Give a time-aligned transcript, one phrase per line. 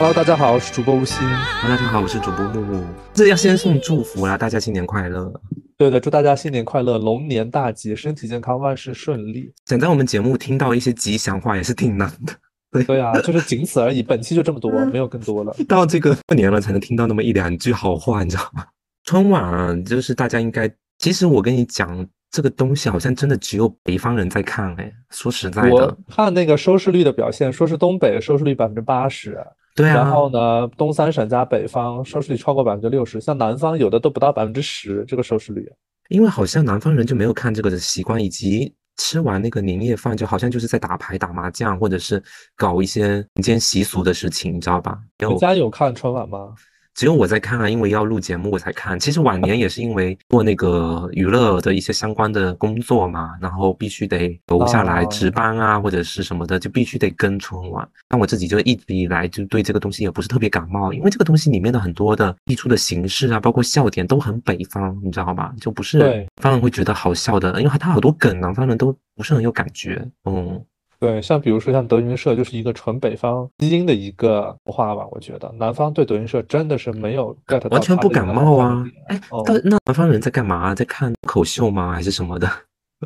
[0.00, 1.28] Hello，大家好，我是主播吴昕。
[1.60, 2.82] Hello，大家好，我是主播木木。
[3.12, 5.30] 这要先送祝福啦，大家新年快乐。
[5.76, 9.52] 对的，祝大家新年快乐，龙年大吉，身体健康，万事顺利。
[9.66, 12.32] 想在我们节目听到一些吉祥话也是挺难的。
[12.72, 14.02] 对对啊， 就是仅此而已。
[14.02, 15.54] 本期就这么多，没有更多了。
[15.68, 18.64] 到这个过年了才能听到那么一两句好话，你知道吗？
[19.04, 20.66] 春晚就是大家应该，
[20.98, 24.74] 其实我跟你讲，这个东西好像真的只有北方人在看。
[24.76, 29.38] 哎，说实在的，我看那个收视率的表现，说是东北收视率百分之八十。
[29.74, 35.66] 对啊，然后呢，东三省加北方收视率超过百分之六十，像南方有的都不到百分之十这个收视率。
[36.08, 42.22] 因为好像南方人就没有看这个的习惯，以及吃完那个年夜饭就好像就是在打牌、打麻将，或者是
[42.56, 44.98] 搞一些民间习俗的事情，你知道吧？
[45.18, 46.52] 你家有看春晚吗？
[47.00, 49.00] 只有我在看啊，因为要录节目我才看。
[49.00, 57.88] 其实晚年也是因为做那个娱乐的一些相关的工作嘛，然后必须得留下来值班啊，或者是什么的，就必须得跟春晚。
[58.06, 65.54] 但我自己就一直以来就对这个东西也不是特别感冒，因为这个东西里面的很多的溢出的形式啊，包括笑点都很北方，你知道吧？
[65.58, 70.62] 就不是南方人会觉得好笑的，因为它好多梗，南方人都不是很有感觉，嗯。
[71.00, 75.06] 对，像比如说像德云社，就是一个纯北方基因的一个文化吧。
[75.10, 78.84] 我觉得南方对德云社真的是没有 get 到，完全不感冒啊。
[79.08, 80.74] 哎，那那南方人在干嘛？
[80.74, 81.92] 在看口秀吗？
[81.92, 82.46] 还是什么的？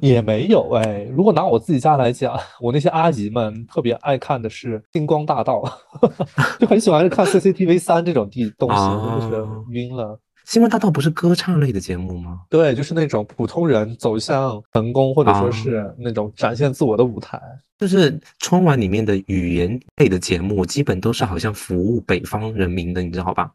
[0.03, 1.07] 也没有哎。
[1.13, 5.63] 如果拿我自己家来讲， 我那些阿姨们特别爱看的是《星光大道》，
[6.59, 8.77] 就很喜欢看 CCTV 三这种地东西，
[9.21, 10.19] 真的是晕了。
[10.45, 12.43] 新闻大道不是歌唱类的节目吗？
[12.51, 17.41] 对，就是那种普通人走向成功，或者说是那种展现自我的舞台。
[17.79, 23.51] 就是春晚里面的语言类的节目，基本都是好像服务北方人民的，你知道吧？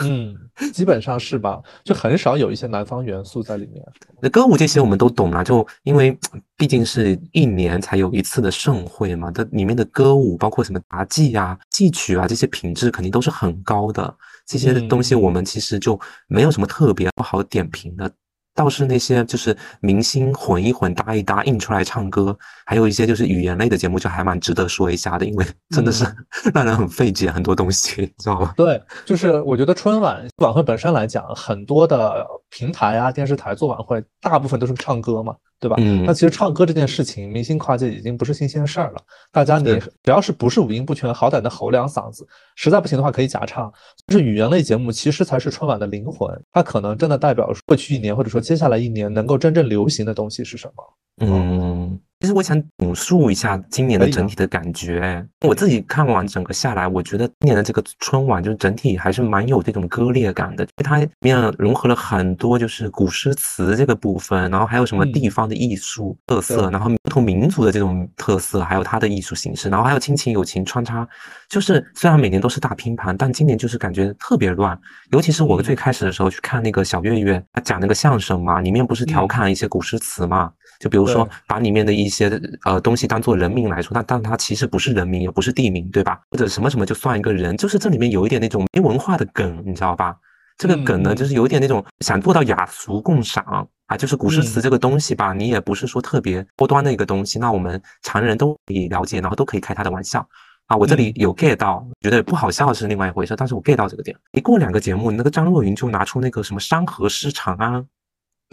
[0.00, 0.34] 嗯，
[0.72, 1.60] 基本上是吧？
[1.84, 3.84] 就很少有一些南方元素在里面。
[4.20, 6.16] 那歌舞这些我们都懂啊，就因为
[6.56, 14.14] 毕竟是一年才有一次的盛会嘛，它里面的歌舞，包括什么杂技啊、戏曲啊这些品质肯定都是很高的。
[14.52, 15.98] 这些东西我们其实就
[16.28, 18.10] 没有什么特别不好点评的。
[18.54, 22.36] 倒是那些就是明星混一混搭一搭印出来唱歌，
[22.66, 26.04] 还有一些就是语言类的节目，就还蛮值得说一下的，因为真的是
[26.52, 28.52] 让人很费解很多东西， 知道吗？
[28.54, 35.34] 对，就是我觉得春晚晚会本身来讲，很多的平台啊、电视台做晚会，大部分都是唱歌嘛。
[35.62, 35.76] 对吧？
[35.78, 39.00] 嗯，那其实唱歌这件事情，明星跨界已经不是新鲜事儿了。
[39.30, 43.72] 大家你只要是不是五音不全，好歹能吼两嗓子，实在不行的话可以假唱。
[44.08, 46.28] 就是语言类节目，其实才是春晚的灵魂。
[46.50, 50.84] 它可能真的代表过去一年，或者说接下来一年能够真正流行的东西是什么？
[51.20, 52.00] 嗯。
[52.22, 55.26] 其实我想补述一下今年的整体的感觉。
[55.40, 60.64] 我自己看完整个下来，我觉得今年的这个春晚就整体还是蛮有这种割裂感的。
[60.84, 71.04] 它里面融合了很多就是古诗词这个部分，然后还有什么地方的艺术特色，然后不同民族的这种特色，还有它的艺术形式，然后还有亲情友情穿插。
[71.48, 74.78] 就是虽然每年都是大拼盘，但今年就是感觉特别乱。
[75.10, 80.52] 尤其是我最开始的时候去看那个小岳岳他讲那个相声嘛，里面不是调侃一些古诗词嘛。
[80.82, 82.28] 就比如说，把里面的一些
[82.64, 86.20] 呃东西当做人名来说，那但它其实不是人名，也不是地名，对吧？
[86.32, 90.16] 或者什么什么就算一个人，就是这里面有一点那种没文化的梗，你知道吧？
[90.58, 100.26] 这个梗呢，就是有一点那种想做到雅俗共赏啊，就是古诗词这个东西吧，你也不是说特别高端的一个东西，那我们常人都可以了解，然后都可以开他的玩笑
[100.66, 100.76] 啊。
[100.76, 104.16] 我这里有 get 到，觉得不好笑是另外一回事，但是我 get 到这个点。
[104.32, 107.84] 一过两个节目，那个张若昀就拿出那个什么山河诗长啊。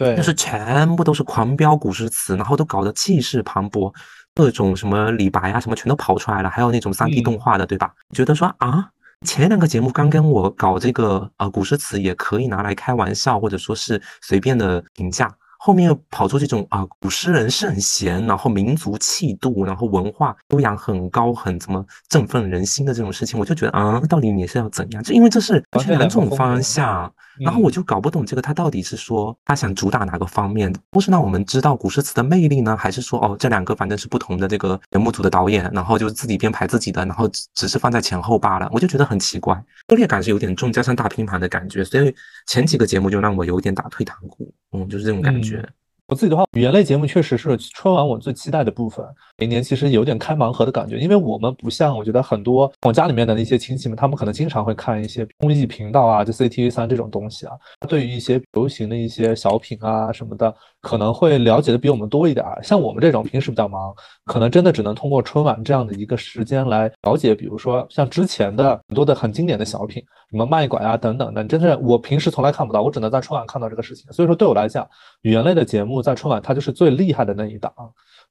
[0.00, 3.92] 对，就是全部都是狂飙古诗词，然后都搞得气势磅礴，
[4.34, 7.92] 各种什么李白啊什么全都跑出来了，还有那种三 D 动画的，对吧？
[8.14, 8.88] 觉得说啊，
[9.26, 15.30] 前两个节目刚跟我搞这个呃古诗词也可以拿来开玩笑，或者说是随便的评价。
[15.62, 25.02] 后面又跑出这种啊，古诗人圣贤，然后民族气度，然后文化修养很高，很怎么振奋人心的这种事情，我就觉得啊，到底你是要怎样？
[25.02, 30.72] 就因为这是完全两种方向，然后我就搞不懂这个他到底是说他想主打哪个方面？
[30.90, 38.68] 不是让我们知道古诗词的魅力呢，还是说哦，这两个反正是不同的这个节目组的导演，然后就自己编排自己的，然后只只是放在前后罢了？
[38.72, 39.54] 我就觉得很奇怪，
[39.86, 42.14] 割裂感是有点重，加上大拼盘的感觉，所以
[42.46, 45.66] 前几个节目就让我有点打退堂鼓，嗯，就是这种感觉。
[46.10, 49.06] 我自己的话，语言类节目确实是春晚我最期待的部分。
[49.38, 57.52] 每年其实有点开盲盒的感觉，因为我们不像我觉得很多我家里面的那些亲戚们，他们可能经常会看一些综艺频道啊，就 C T V 三这种东西啊。
[57.88, 62.44] 对于一些流行的一些小品啊什么的，可能会了解的比我们多一点。
[62.62, 63.94] 像我们这种平时比较忙，
[64.24, 67.34] 可能真的只能通过春晚这样的一个时间来了解。
[67.34, 74.10] 比如说像之前的很多的很经典的小品，什么卖拐啊等等的，真的我平时从来看不到，我只能在春晚看到这个事情。
[74.12, 74.88] 所以说对我来讲，
[75.22, 77.72] 语言类的节目在春晚它就是最厉害的那一档。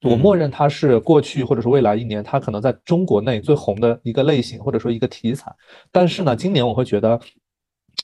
[0.02, 5.54] 我默认它是过去或者是未来一年，它可能在中国内最红的一个类型或者说一个题材。
[5.92, 7.20] 但是呢，今年我会觉得。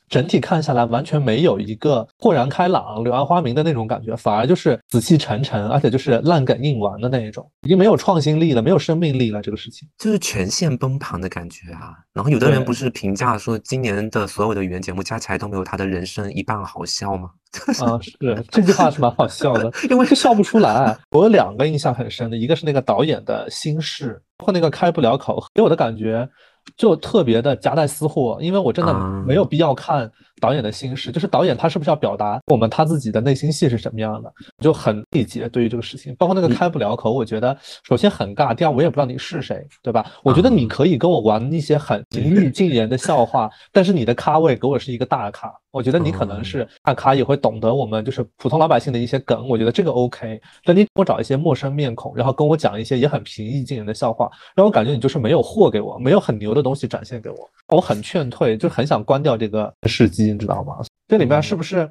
[0.09, 9.43] 整体看下来，完全没有一个豁然开朗、柳暗花明的那种感觉，反而就是死气沉沉，而且就是烂梗硬玩的那一种，已经没有创新力了，没有生命力了。
[9.43, 11.95] 这个事情就是全线崩盘的感觉啊。
[12.13, 17.31] 然后有的人不是评价说，今年的所有的语言节目加起来都没有他的人生一半好笑吗？
[17.81, 18.13] 啊，是
[18.51, 20.97] 这句话是蛮好笑的， 因为是笑不出来。
[21.11, 26.29] 我有两个印象很深的，一个是那个导演的心事，包括那个开不了口，给我的感觉。
[26.77, 28.95] 就特别的夹带私货，因为我真的
[29.27, 30.11] 没有必要看
[30.41, 40.05] 导演的心事，就是导演他是不是要表达我们他自己的内心戏是什么样的，就很理解对于这个事情，包括那个开不了口，我觉得首先很尬，第二我也不知道你是谁，对吧？
[40.23, 45.53] 我觉得你可以跟我玩一些很平易近人的笑话，但是你的咖位给我是一个大咖。
[45.73, 49.47] 我觉得你可能是大咖，也会懂得我们就是普通老百姓的一些梗。
[49.47, 50.41] 我觉得这个 OK。
[50.65, 57.37] 但你给我找一些陌生面孔，然后跟我讲一些也很平易近人的笑话，让我感觉你就是没有货给我，没有很牛的东西展现给我，
[57.69, 60.79] 我很劝退，就很想关掉这个试机，你知道吗？
[61.09, 61.91] 这里面是不是？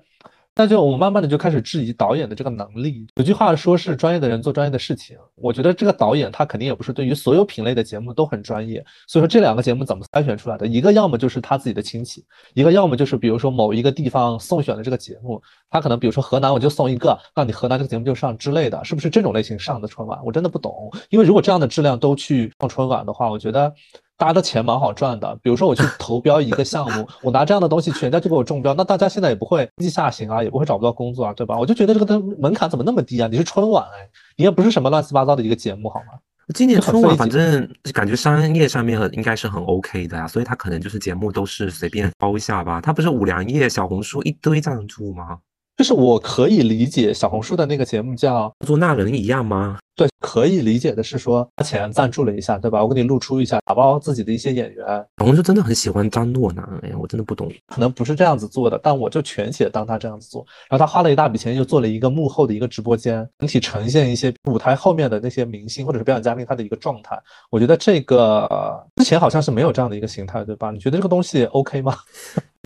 [0.58, 3.06] 那就我慢慢的就开始质疑导演的这个能力。
[3.16, 8.82] 有句话说是专业的人做专业的事情，我觉得这个导演他肯定也不是对于所有品类的节目都很专业。
[9.06, 10.66] 所以说这两个节目怎么筛选出来的？
[10.66, 12.24] 一个要么就是他自己的亲戚，
[12.54, 20.18] 一个要么就是比如说某一个地方送选的这个节目，他可能比如说河南我就送一个，那你河南这个节目就上之类的，是不是这种类型上的春晚？
[20.24, 23.74] 我真的不懂，因为如果这样的质量都去上春晚的话，我觉得。
[24.18, 31.58] 大家的钱蛮好赚的，比如说我去 投标一个项目，我拿这样的东西去，人家就给我中标，那大家现在也不会经济下行啊，也不会找不到工作啊，对吧？
[31.58, 33.28] 我就觉得这个的门槛怎么那么低啊？
[33.28, 36.20] 你是春晚哎，你也不是什么乱七八糟的一个节目好吗？
[36.54, 42.80] 今年春晚反正感觉商业上面应该是很 OK 的呀，所以他可能就是节目都是随便包一下吧。
[42.80, 45.40] 他不是五粮液、小红书一堆赞助吗？
[45.76, 49.78] 就是我可以理解小红书的那个节目叫做那人一样吗？
[49.96, 52.84] 对，可以理解的是说花钱赞助了一下，对吧？
[52.84, 54.86] 我给你露出一下，打包自己的一些演员。
[55.18, 60.46] 小红书真的很喜欢张若楠，哎呀，我真的不懂，可能不是这样子做的，但我就全写当他这样子做。
[60.70, 67.18] 然后他花了一大笔钱，又做了一个幕后的一个直播间，整体呈现一些舞台后面的那些明星或者是表演嘉宾他的一个状态。
[67.50, 70.72] 我觉得这个之前好像是没有这样的一个形态，对吧？
[70.72, 71.96] 你觉得这个东西 OK 吗？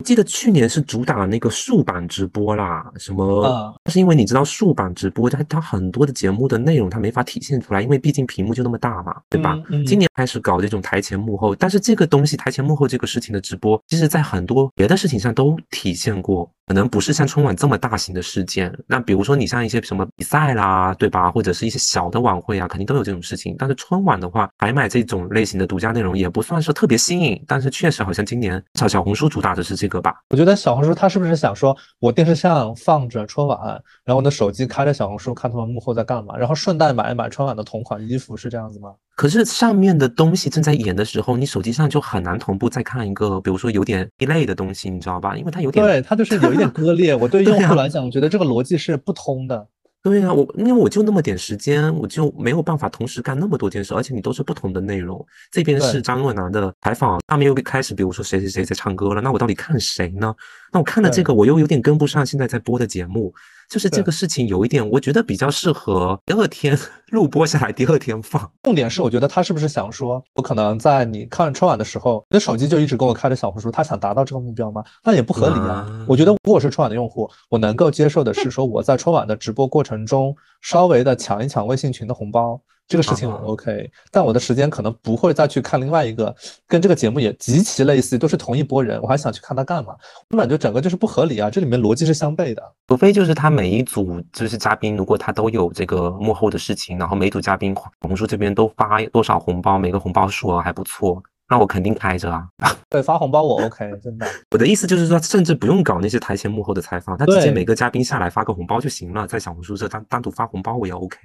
[0.05, 3.75] 记得去年是主打那个竖版直播啦，什么？
[3.87, 9.57] 是因为你知道竖版直播，它它很多的节目的内容它没法体现出来，因为毕竟屏幕就那么大嘛，对吧？
[9.85, 16.49] 今年开始搞这种台前幕后，但是这个东西台前幕后这个事情的直播，其实在很多别的事情上都体现过。
[16.67, 21.31] 可能不是像春晚这么大型的事件，那比如说你像一些什么比赛啦，对吧？
[21.31, 23.55] 或者是一些小的晚会啊，肯定都有这种事情。
[23.57, 30.13] 但是春晚的话，还买这种类型的独家内容也不算是特别新颖，但是确实好像今年小小红书主打的是这个吧？
[30.29, 33.59] 我觉得小红书它是不是想说，我电视上放着春晚，
[34.05, 38.93] 然后我的手机开着小红书看他们幕后在干嘛，然后顺带买一买春晚的同款衣服，是这样子吗？
[39.15, 45.35] 可是上面的东西正在演的时候，你手机上就很难同步再看一个，比如说有点一类的东西，你知道吧？
[45.35, 47.13] 因为它有点对，它就是有一点 割裂。
[47.13, 49.67] 我对用户来讲，我觉得这个逻辑是不通的。
[50.01, 55.23] 对呀，我因为我就那么点时间，我就没有办法同时干那么多件事，而且你都是不同的内容。
[55.51, 60.33] 这边是张若楠的采访，下面又开始，比如说谁谁谁在唱歌了，那我到底看谁呢？
[60.71, 63.33] 那我看了这个，我又有点跟不上现在在播的节目。
[63.69, 66.75] 就是这个事情有一点，我觉得比较适合第二天
[67.11, 68.51] 录播下来，第二天放。
[68.63, 74.83] 重点是，我觉得他是不是想说，我可能在你看春晚的时候，你的手机就一直给我开着小红书，他想达到这个目标吗？
[75.03, 75.87] 那也不合理啊。
[76.07, 82.59] 我觉得如果是春晚的用户，我能够接受的是说，我在春晚的直播过程中稍微的抢一抢微信群的红包。
[82.89, 86.35] 这个事情我 OK，但我的时间可能不会再去看另外一个
[86.67, 89.95] 跟这个节目也极其类似，都是同一波人，我还想去看他干嘛？
[90.27, 91.51] 根本就整个就是不合理啊！
[91.51, 102.47] 这里面逻辑是相悖的，除非就是他每一组就是嘉宾，如果他都有这个幕后的事情，然后每组嘉宾红书这边都发多少红包，每个红包数额还不错，那我肯定开着啊。
[102.89, 104.25] 对，发红包我 OK，真的。
[104.49, 111.19] 我的意思就是说，甚至不用搞那些台前幕后的采访，他直接每个嘉宾下来发个红包就行了，在小红书这单单独发红包我也 OK。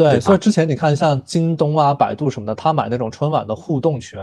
[0.00, 4.18] 对，所以之前你看，像京东啊、百度什么的，他买那种春晚的互动权，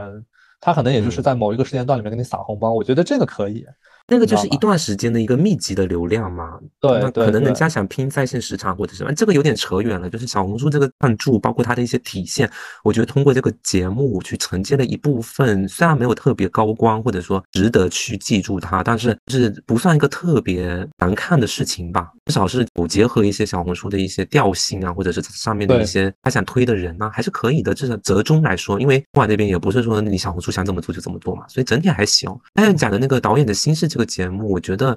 [0.60, 3.64] 他可能也就是在某一个时间段里面给你撒红包，我觉得这个可以。
[4.08, 6.58] 那个就是一段时间的一个密集的流量嘛。
[6.80, 10.10] 对，那可能人家想拼在线时长或者什么，这个有点扯远了。
[10.10, 12.50] 就是小红书这个赞助，包括它的一些体现，
[12.84, 22.10] 我觉得通过这个节目去承接了一部分，虽然没有特别高光，或者说值得去记住它，但是是不算一个特别难看的事情吧。
[22.26, 27.74] 至少是有结合一些小红书的一些调性啊，或者是上面的一些他想推的人啊，还是可以的。
[27.74, 32.30] 至少折中来说，因为东莞那边也不是说你小红书想怎么做就怎么做嘛，所以整体还行。
[32.54, 34.96] 但是讲的那个导演的心事这个节目，我觉得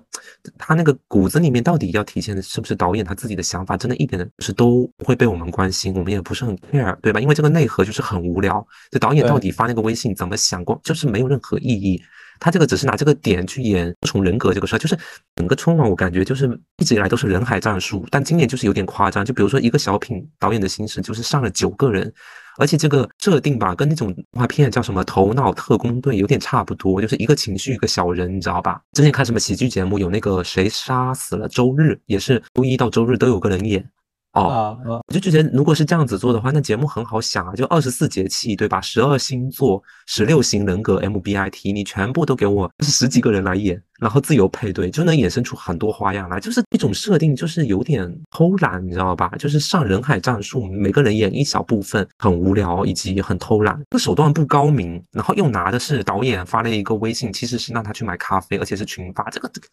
[0.58, 7.18] 他那个骨子里面到底要体现的是不是导演他自己的想法，真的一点的就是都不会被我们关心，我们也不是很 care，对吧？
[7.18, 8.62] 因为这个内核就是很无聊。
[8.90, 11.98] 这导演到底发那个微信怎么想过，就是没有任何意义。
[12.40, 14.98] 他这个只是拿这个点去演多重人格这个事儿，就是
[15.36, 19.24] 整个春晚我感觉就是一直以来都是人海战术，但今年就是有点夸张。
[19.24, 22.12] 就比如说一个小品导演的心思，就是上了九个人，
[22.58, 28.80] 而且这个设定吧，跟那种动画片叫什么《头脑特工队》有点差不多，就是一个情绪一个小人，你知道吧？
[28.92, 33.86] 之前看什么喜剧节目，有那个谁杀死了周日，也是周一到周日都有个人演。
[34.32, 38.80] 哦，我就觉得如果是这样子做的话，那节目很好想啊，就二十四节气，对吧？
[38.80, 46.38] 十二星座、十六型人格 MBIT，你全部都给我十几个人来演，然后自由配对，就能衍生出很多花样来。
[46.38, 49.32] 就是一种设定，就是有点偷懒，你知道吧？
[49.36, 55.02] 就是上人海战术，每个人演一小部分，很无聊，以及很偷懒，这手段不高明。
[55.10, 59.68] 然后又拿的是导演发了一个微信，其实是让他去买咖啡，而且是群发，这个这个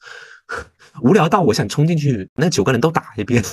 [1.03, 3.43] 无聊到我想冲进去，那九个人都打一遍。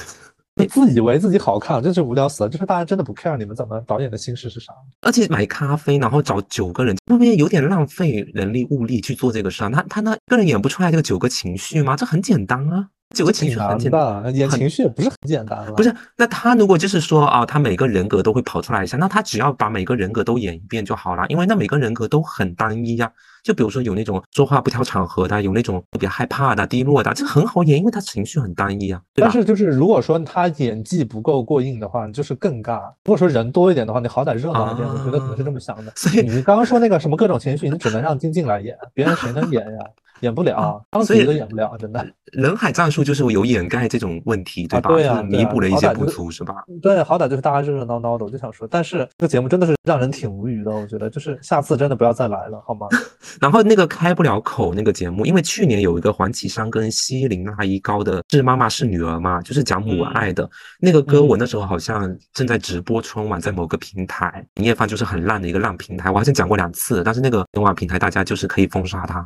[0.56, 2.48] 你自以为自己好看，真是无聊死了。
[2.48, 4.72] 就是大家真的不 care 你们怎么导演的心事是啥。
[5.00, 9.70] 而且买咖啡，然后找九个人，会不会有点浪费人力物力去做这个事儿？
[9.70, 11.96] 他他那个人演不出来这个九个情绪吗？
[11.96, 12.88] 这很简单啊。
[13.14, 23.10] 九个情绪很简单，演情绪也不是很简单不是，那他如果就是说啊，他每个人格都会跑出来一下，那他只要把每个人格都演一遍就好了，因为那每个人格都很单一呀。
[23.44, 29.00] 就比如说有那种说话不挑场合的，有那种特别害怕的、低落的，这很好演，因为他情绪很单一啊。
[29.14, 32.80] 但是就是如果说他演技不够过硬的话，就是更尬。
[33.04, 35.92] 如果说人多一点的话，你好歹热闹一点，我觉得可能是这么想的。
[35.94, 39.78] 所以你刚刚说那个什么各种情绪，你只能让金靖来演，别人谁能演呀？
[40.20, 42.06] 演不了，当时都演不了，真的。
[42.32, 44.90] 人海战术就是有掩盖这种问题，对吧？
[44.90, 46.64] 对啊，弥补了一些不足，是吧？
[46.82, 48.24] 对，好歹就是大家热热闹闹的。
[48.24, 50.70] 我就想说，但是这个节目真的是让人挺无语的。
[50.70, 52.88] 我觉得，就是下次真的不要再来了，好吗？
[53.40, 60.48] 然后那个开不了口那个节目，因为去年有一个黄绮珊跟希林娜依高的《是妈妈是女儿》嘛，就是讲母爱的
[60.80, 69.24] 那个歌，我那时候好像正在直播春晚，在某个平台，年夜饭就是很烂的一个烂平台，我好像讲过两次，但是那个春晚平台大家就是可以封杀它。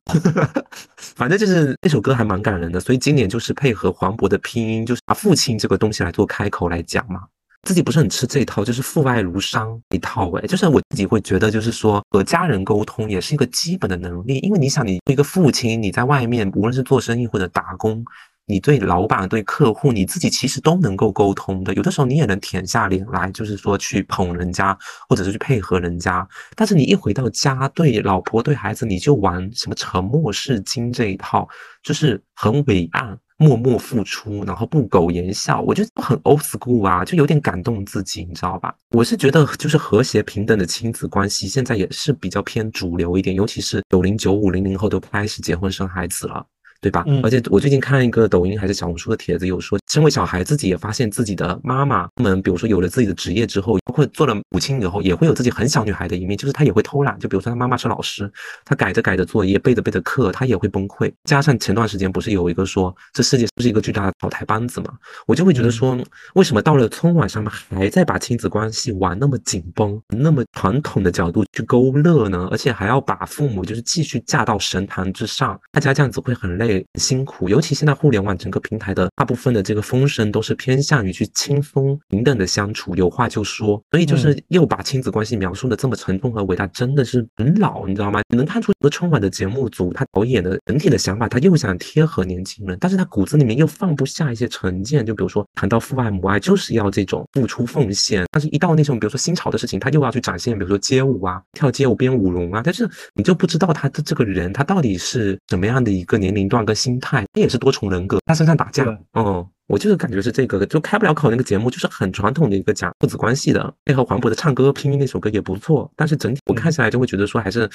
[0.97, 7.23] 反正就是那首歌还蛮感人的，所以今年就是配合黄渤的拼音，就是拿父亲这个东西来做开口来讲嘛。
[7.65, 18.05] 自己不是很吃这一套，就是父爱如山一套哎，就是我自己会觉得，就是说和家人沟通也是一个基本的能力，因为你想，你一个父亲，你在外面无论是做生意或者打工。
[18.49, 21.75] 你对老板、对客户，你自己其实都能够沟通的。
[21.75, 24.77] 有的时候你也能舔下脸来，就是说去捧人家，
[25.09, 26.27] 或者是去配合人家。
[26.57, 31.47] 但是你一回到家，对老婆、对孩子，你就玩什么沉默是金这一套，
[31.83, 35.61] 就是很伟岸、默默付出，然后不苟言笑。
[35.61, 38.75] 我觉得很 old school 啊，就有点感动自己，你知道吧？
[38.93, 46.45] 我是觉得，就是和谐平等的亲子关系，现在也是比较偏主流一点，尤其是九零、九五、零零后都开始结婚生孩子了。
[46.81, 47.05] 对吧？
[47.23, 57.19] 而且我最近看一个抖音还是小红书的帖子，有说，身为小孩自己也发现自己的妈妈们，比如说有了自己的职业之后，包括做了母亲以后，也会有自己很小女孩的一面，就是她也会偷懒。
[57.19, 58.31] 就比如说她妈妈是老师，
[58.65, 61.13] 她改着改着作业，背着背着课，她也会崩溃。
[61.25, 64.93] 加上前段时间不是有一个说这世界不是一个巨大的草台班子嘛，
[65.27, 65.99] 我就会觉得说，
[66.35, 72.47] 为什么到了春晚上面还在把亲子关系玩那么紧绷，那么传统的角度去勾勒呢？
[72.53, 76.68] 而且还要把父母就是继续架到神坛之上，大家这样子会很累。
[76.95, 88.21] 辛苦，尤其现在互联网整个平台的大部分的这个风声都是偏向于去轻松平等的相处，有话就说，所以就是又把亲子关系描述的这么沉重和伟大，真的是很老，你知道吗？
[88.29, 106.99] 你能看出一个春晚的节目组他导演的整体的想法，他又想贴合年轻人，但是他骨子里面又放不下一些成见，就比如说谈到父爱母爱，就是要这种付出奉献，但是一到那种比如说新潮的事情，他又要去展现，比如说街舞啊，跳街舞编舞龙啊，但是你就不知道他的这个人他到底是什么样的一个年龄段跟心。
[107.01, 108.85] 态，他也是多重人格，他身上打架，
[109.15, 117.71] 嗯，我就是感觉是这个，就开不了口那个节目，就是很传统的一个讲父子关系的，配合黄渤的唱歌拼音那首歌也不错，但是整体我看下来就会觉得说还是，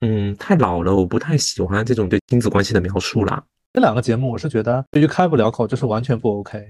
[0.00, 3.42] 嗯，太老了，我不太喜欢这种对亲子关系的描述啦。
[3.72, 6.64] 这两个节目我是觉得对于开不了口就是完全不 OK。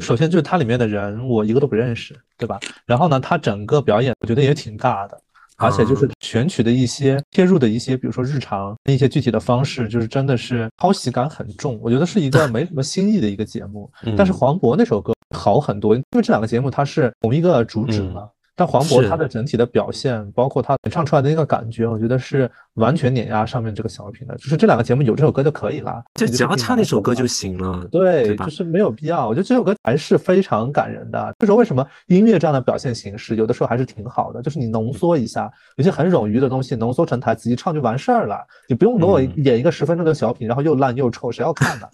[0.00, 2.60] 首先就是它里面的人我一个都不认识，对吧？
[2.86, 5.20] 然后呢，他整个表演我觉得也挺尬的。
[5.56, 11.78] 而且就是选取的一些切入的一些，比如说日常一些具体的方式，就是真的是抄袭感很重。
[11.82, 13.90] 我觉得是一个 没什么新意的一个节目。
[14.16, 18.28] 但是黄渤那首歌好很多，因为这两个节目它是同一个主旨嘛。
[18.54, 24.36] 但黄渤他的整体的表现，包括他唱出来的那个感觉，我觉得是完全碾压上面这个小品的。
[24.36, 27.86] 就是这两个节目有这首歌就可以了，就只要唱那首歌就行了。
[27.90, 29.26] 对，就是没有必要。
[29.26, 31.34] 我觉得这首歌还是非常感人的。
[31.38, 34.42] 就是为什么音乐这样的表现形式，有的时候还是挺好的。
[34.42, 38.36] 就是你浓缩一下，有些很冗余的东西浓缩成台词一唱就完事儿了。
[38.68, 41.86] 你不用给我演一个十分钟的小品，然后又烂又臭，谁要看呢？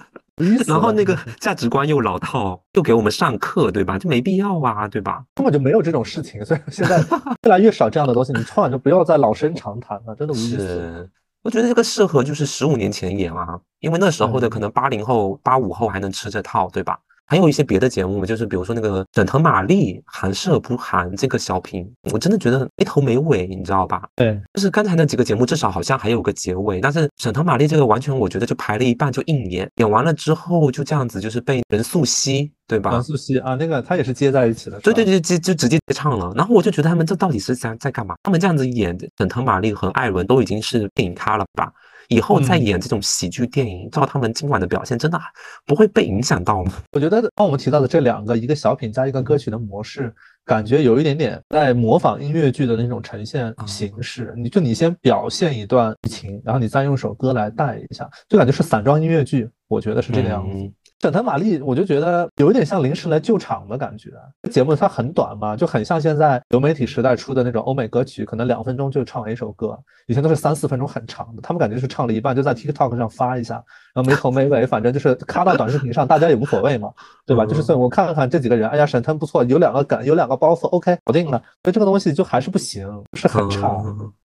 [0.66, 3.99] 然后那个价值观又老套，又给我们上课，对吧？
[3.99, 5.25] 就没必要啊，对吧？
[5.35, 6.99] 根本就没有这种事情，所以现在
[7.45, 8.33] 越来越少这样的东西。
[8.33, 11.11] 你春晚就不要再老生常谈了，真的无意思。
[11.42, 16.99] 我觉得这个适合就是十五年前演啊，因为那时候的可能八零后、八五后还能吃这套，对吧？
[17.28, 24.02] 还有一些别的节目，就是比如说那个沈腾、马丽韩舍不含这个小品，我真的觉得没头没尾，你知道吧？
[24.16, 32.92] 对，就是刚才那几个节目至少好像还有个结尾，但是沈腾、马丽这个完全我觉得就排了一半就硬演，演完了之后就这样子，就是被任素汐对吧？
[32.92, 36.32] 任素汐啊，那个他也是接在一起的，对对对，就就直接接唱了。
[36.35, 38.14] 然后我就觉得他们这到底是在在干嘛？
[38.23, 41.70] 他们这样子演沈腾、马丽和艾伦都已经是电影咖了吧？
[42.08, 45.20] 以后再演这种喜剧电影，照他们今晚的表现，真的
[45.66, 46.72] 不会被影响到吗？
[46.92, 50.12] 我觉得刚我们提到的这两个，一个小品加一个歌曲的模式，
[50.44, 54.34] 感觉有一点点在模仿音乐剧的那种呈现形式。
[54.36, 59.48] 你就你先表现一段剧情，然后你再用首歌来带一下，就感觉是散装音乐剧。
[59.68, 60.72] 我觉得是这个样子。
[61.00, 64.11] 沈腾、马丽，我就觉得有一点像临时来救场的感觉。
[64.50, 69.78] 节目它很短嘛，就很像现在流媒体时代出的那种欧美歌曲，可能两分钟就唱完一首歌。
[70.09, 73.62] 以前都是三四分钟很长的，他们感觉是唱了一半就在 TikTok 上发一下，
[73.95, 76.93] 然后没头没尾，反正就是咔到短视频上，大家也无所谓嘛，
[77.25, 77.47] 对吧？
[77.47, 81.38] 就是我看看这几个人，哎呀，沈腾不错，有两个梗，有两个包袱，OK，搞定了。
[81.62, 83.81] 所以这个东西就还是不行，是很差。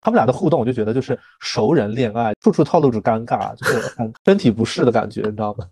[0.01, 5.65] 他们俩的互动，我就觉得就是熟人恋爱，处处透露着尴尬，就是很身体不适的感觉，你知道吗？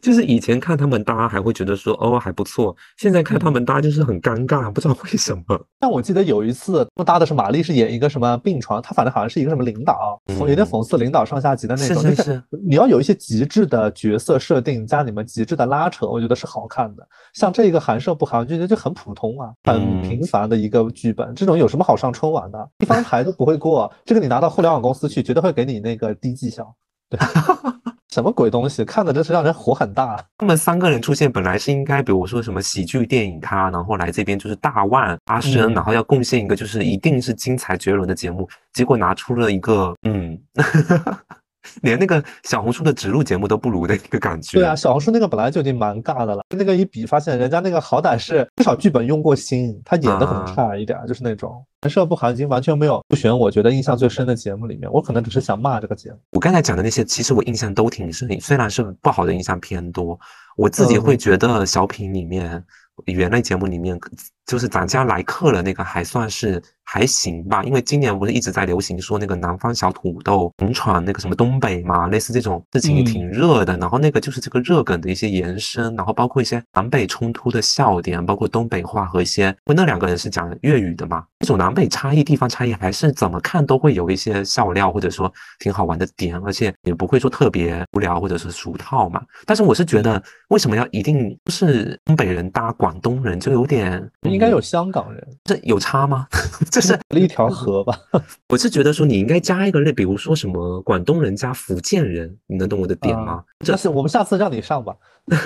[0.00, 5.42] 就是以前看他们搭还会觉得说哦还不错，现在看他们搭就是很尴尬，不知道为什么。
[5.78, 12.02] 但我记得有一次，他们搭的是玛丽是演一个什么病床，他反正好像是一个什么领导，有点讽刺领导上下级的那种。
[12.02, 12.42] 是是是。
[12.66, 17.06] 你要有一些极致的角色设定加你们极致的拉扯，我觉得是好看的。
[17.34, 21.34] 像这个寒舍不寒，我觉得就很普通啊，很平凡的一个剧本。
[21.34, 22.70] 这种有什么好上春晚的？
[22.78, 26.74] 一方台都不会过，这个你拿到互联网公司去，绝对会给你那个低绩效。
[27.10, 27.18] 对。
[28.14, 28.84] 什么鬼东西？
[28.84, 30.24] 看的真是让人火很大。
[30.38, 40.38] 他们三个人出现，本来是应该，比如说什么喜剧电影咖，然后来这边就是大腕阿生，然后要贡献一个就是一定是精彩绝伦的节目，结果拿出了一个嗯。
[41.82, 44.58] 连那个小红书的植入节目都不如的一个感觉。
[44.58, 53.36] 对啊，小红书那个本来就已经蛮尬的了，那个一比，发现人家那个好歹是至少剧本用过心，他演的很差一点，就是那种人设不好，已经完全没有不选。
[53.36, 56.18] 我觉得印象最深的节目里面，我可能只是想骂这个节目。
[56.32, 60.18] 我刚才讲的那些，其实我印象都挺深，虽然是不好的印象偏多，
[60.56, 62.62] 我自己会觉得小品里面。
[63.06, 63.98] 原类节目里面，
[64.46, 73.76] 就是咱家来客了那个还算是还行吧，因为今年不是一直在流行说那个南方小土豆勇闯那个什么东北嘛，类似这种事情也挺热的。
[73.78, 89.22] 然后那个就是这个热梗的一些延伸，然后包括一些南北冲突的笑点，包括东北话和一些，因为那两个人是讲粤语的嘛，这种南北差异、地方差异还是怎么看都会有一些笑料或者说挺好玩的点，而且也不会说特别无聊或者是俗套嘛。
[89.46, 92.74] 但是我是觉得，为什么要一定是东北人搭？
[92.76, 96.26] 广东人就有点，应该有香港人，这有差吗？
[96.74, 97.96] 这是一条河吧？
[98.50, 103.44] 我是觉得说你应该加一个类，比如说什么广东人加福建人，你能懂我的点吗？
[103.64, 104.92] 但是我们下次让你上吧，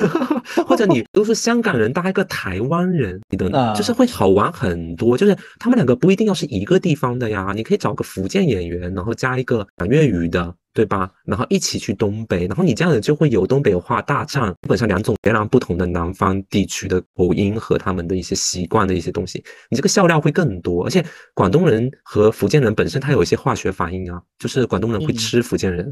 [0.67, 5.19] 或者你都是香港人搭一个台湾人，你的就是会好玩很多。
[5.19, 10.55] 就是他们两个不一定要是一个地方的呀，你可以找个福建演员，然后加一个讲粤语的。
[10.75, 11.11] 对吧？
[11.25, 20.85] 然后一起去东北，然后你这样子就会有东北话大战，基本上两种截然不同的南方地区的口音和他们的一些习惯的一些东西，你这个笑料会更多。
[20.85, 21.05] 而且
[21.35, 25.91] 广东人和福建人本身他有一些化学反应啊，就是广东人会吃福建人。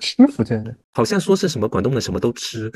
[0.00, 2.70] 吃福建人，好像说是什么广东人什么都吃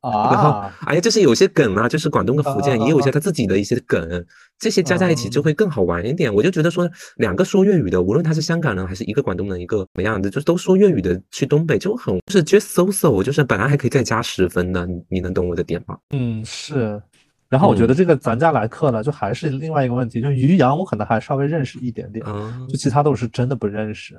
[0.00, 0.50] 啊，然后
[0.86, 4.24] 哎呀，就是有些梗啊，就是广东跟福建也有一些他自己的一些梗，
[4.62, 6.32] 这些加在一起就会更好玩一点。
[6.32, 15.98] 我就觉得说，两个说粤语的，无论他是香港人还是一个广东人，一个怎么样的，就是都说粤语的去东北就很就是 just so so，就是本来还可以再加十分的，你能懂我的点吗？
[16.10, 17.02] 嗯，是。
[17.48, 22.24] 然后我觉得这个咱家来客呢，就还是另外一个问题，就于洋我可能还稍微认识一点点，
[22.68, 24.14] 就其他都是真的不认识。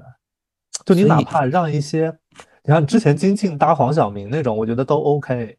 [0.85, 2.13] 就你哪怕让一些，
[2.65, 5.57] 你看之前金靖搭黄晓明那种，我觉得都 OK。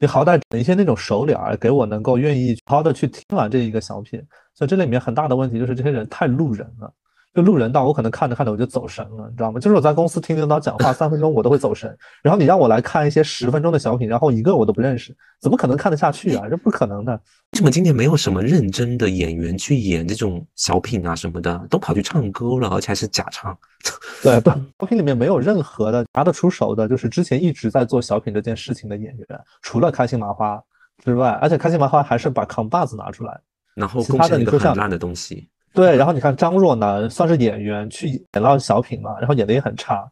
[0.00, 4.22] 你好歹整一些那种熟脸儿给我，能够愿意好好的去听完这一个小品。
[4.54, 6.92] 所以这里面很大的问题就是这些人太路人了。
[7.34, 9.60] 就路人到，我可能看着看着我就走神了，你知道吗？
[9.60, 11.96] 就是我在公司听领导讲话三分钟，我都会走神。
[12.22, 16.48] 然后你让我来看一些十分钟的小品，然后一个我都不认识，怎么可能看得下去啊？
[16.48, 17.12] 这不可能的。
[17.52, 23.56] 为什么今年没有什么认真的演员去演这种小品啊什么的，都跑去唱歌了，而且还是假唱？
[24.22, 24.40] 对，
[24.80, 29.26] 小品里面没有任何的拿得出手的，就是之前一直在做小品这件事情的演员，
[29.62, 30.60] 除了开心麻花
[31.04, 33.40] 之外，而且开心麻花还是把扛把子拿出来。
[33.74, 35.48] 然后贡献一个很烂的东西，
[35.82, 35.96] 对。
[35.96, 40.04] 然后你看张若楠算是演员去演了小品嘛，然后演的也很差。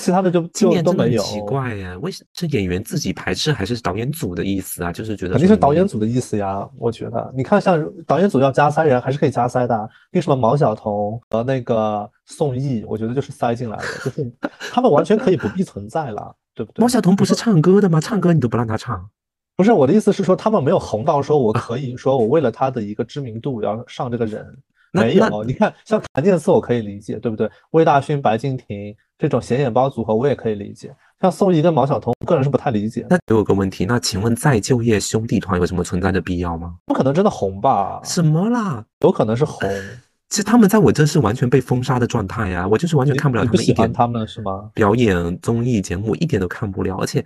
[0.00, 1.22] 其他的就就都没有。
[1.22, 4.90] 奇怪呀，为什这演员自己排斥还是导演组的意思啊？
[4.90, 6.66] 就是觉得肯定是导演组的意思呀。
[6.78, 9.90] 我觉得你看，像导演组要加塞人还是可以加塞的。
[10.12, 14.32] 为什么毛晓彤和那个宋轶，我觉得就是塞进来的， 就是
[14.72, 16.80] 他们完全可以不必存在了，对不对？
[16.80, 18.00] 毛晓彤不是唱歌的吗？
[18.00, 19.06] 唱歌你都不让他唱。
[19.58, 24.42] 不是我的意思是说，他们没有红到说我可以说我为了他的一个知名度要上这个人，
[24.92, 25.44] 没有。
[25.44, 27.50] 你看像谭健次我可以理解，对不对？
[27.70, 30.94] 魏大勋、白敬亭这种显眼包组合我也可以理解。
[31.20, 33.06] 像宋轶跟毛晓彤，我个人是不太理解。
[33.08, 36.74] 那我有个问题，那请问再就业兄弟团有什么存在的必要吗？
[36.86, 38.00] 不可能真的红吧？
[38.04, 38.84] 什么啦？
[39.00, 39.68] 有可能是红。
[40.28, 43.92] 其实他们在我这是完全被封杀的状态呀，我就是完全看不了他们一点。
[43.92, 44.70] 他们是吗？
[44.74, 47.24] 表演综艺节目一点都看不了，而且。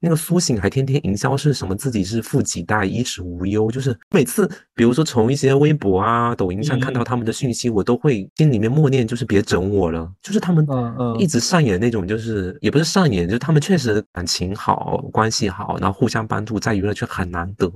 [0.00, 1.74] 那个苏醒还天天营销是什么？
[1.74, 3.70] 自己是富几代，衣食无忧。
[3.70, 10.08] 就是每次，比如说从一些微博啊、抖音上看到他们的讯息，我都会心里面默念，就是别整我了。
[10.22, 10.66] 就是他们
[11.18, 17.68] 一直上演那种，就是也不是上演，就是他们确实感情好，关系好，然后互相帮助，在娱乐圈很难得。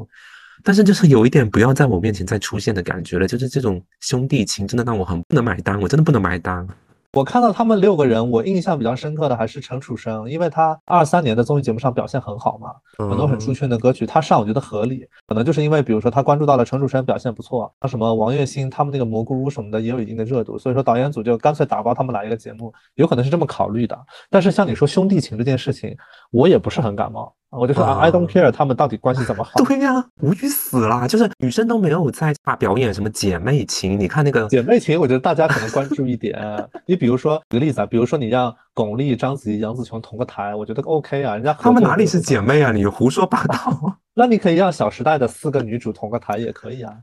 [0.62, 6.64] 但是就是有一点不要在我面前再出现的感觉了，就是这种兄弟情真的让我很不能买单，我真的不能买单。
[7.12, 12.70] 我看到他们六个人，我印象比较深刻的还是陈楚生，因为他二三年的综艺节目上表现很好嘛，
[13.06, 23.98] 很多很出圈的歌曲他上我觉得合理，可能就是因为比如说他关注到了陈楚生表现不错，像什么王栎鑫他们那个蘑菇屋什么的也有一定的热度，所以说导演组就干脆打包他们来一个节目，有可能是这么考虑的。
[24.30, 25.94] 但是像你说兄弟情这件事情，
[26.32, 27.32] 我也不是很感冒。
[27.50, 29.60] 我就说，I don't care，他们到底关系怎么好？
[29.62, 31.06] 对呀，无语死了。
[31.06, 34.00] 就是女生都没有在大表演什么姐妹情。
[34.00, 36.40] 你看那个姐妹情，我觉得大家可能关注一点。
[36.86, 41.34] 你比如说举个例子啊，比如说你让巩俐、章子怡、杨紫琼同个台，我觉得 OK 啊。
[41.34, 42.72] 人家他们哪里是姐妹啊？
[42.72, 43.98] 你 胡说八道。
[44.16, 46.94] 那你可以让《小时代》的四个女主同个台也可以啊。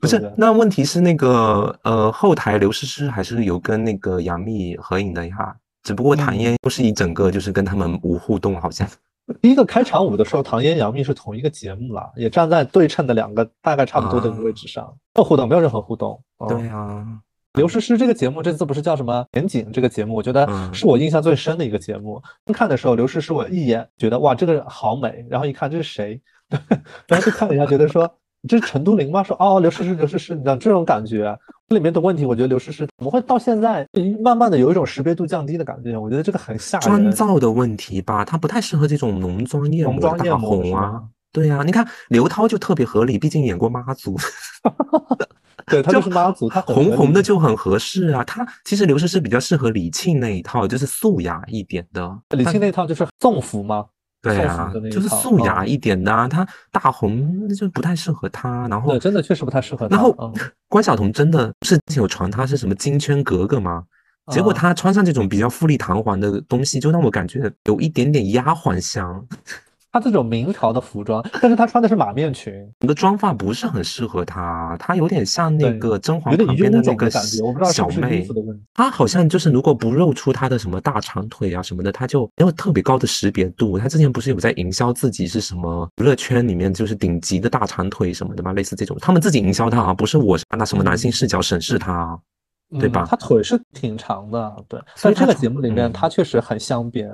[0.00, 5.54] 不是，那问题是那个呃后台刘诗诗还是有跟那个杨幂合影的呀？
[5.82, 8.88] 只不过唐嫣不是一整个就是跟他们无互动，好像。
[9.40, 16.20] 第一个开场舞的时候，唐嫣、杨幂是同一个节目了，也站在对称的两个大概差不多的位置上，没有互动，没有任何互动。
[16.48, 17.06] 对呀，
[17.54, 22.22] 刘诗诗这个节目这次不是叫什么《前景》这个节目，我觉得是我印象最深的一个节目。
[22.52, 26.20] 看的时候，刘诗诗我一眼觉得哇，这个人好美，然后一看这是谁，
[27.06, 28.12] 然后就看了一下，觉得说。
[28.48, 29.22] 这是陈都灵吗？
[29.22, 33.86] 说哦，刘诗诗，刘诗诗，你知道这种感觉，这里面的问题，我觉得刘诗诗怎么会到现在
[34.20, 35.96] 慢慢的有一种识别度降低的感觉？
[35.96, 36.88] 我觉得这个很吓人。
[36.88, 41.02] 妆造的问题吧，她不太适合这种浓妆艳抹大红啊。
[41.32, 44.16] 对呀，你看刘涛就特别合理，毕竟演过妈祖。
[45.66, 48.24] 对，他就是妈祖，他红红的就很合适啊。
[48.24, 52.18] 他其实刘诗诗比较适合李沁那一套，就是素雅一点的。
[52.30, 53.86] 李沁那套就是纵服吗？
[54.22, 58.68] 对啊，就是素雅一点的，他大红就不太适合她。
[58.68, 59.88] 然后真的确实不太适合。
[59.88, 60.16] 然后
[60.70, 63.82] 关晓彤真的是之前有传她是什么金圈格格吗？
[64.30, 69.26] 结果她穿上这种比较富丽堂皇的东西，就让我感觉有一点点丫鬟香。
[69.92, 78.26] 她这种明朝的服装，但是她穿的是马面裙，你的妆发不是很适合她，她有点像那个甄嬛旁边的那个小妹。
[78.72, 83.78] 她好像就是如果不露出她的什么大长腿啊什么的，她就没有特别高的识别度。
[83.78, 88.54] 她之前不是有在营销自己是什么娱乐圈里面就是顶级的大长腿什么的吗？
[88.54, 92.18] 类似这种，他们自己营销她，不是我拿什么男性视角审视她，
[92.80, 93.04] 对吧？
[93.06, 94.80] 她腿是挺长的，对。
[94.96, 97.10] 所以这个节目里面，她确实很镶边。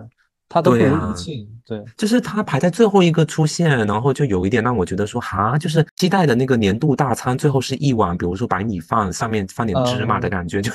[0.48, 0.84] 他都不理
[1.14, 10.72] 性，对，就是他排在最后一个出现，然后就有一点让我觉得说，哈，就是期待的那个年度大餐，最后是一碗，比如说白米饭，上面放点芝麻的感觉，就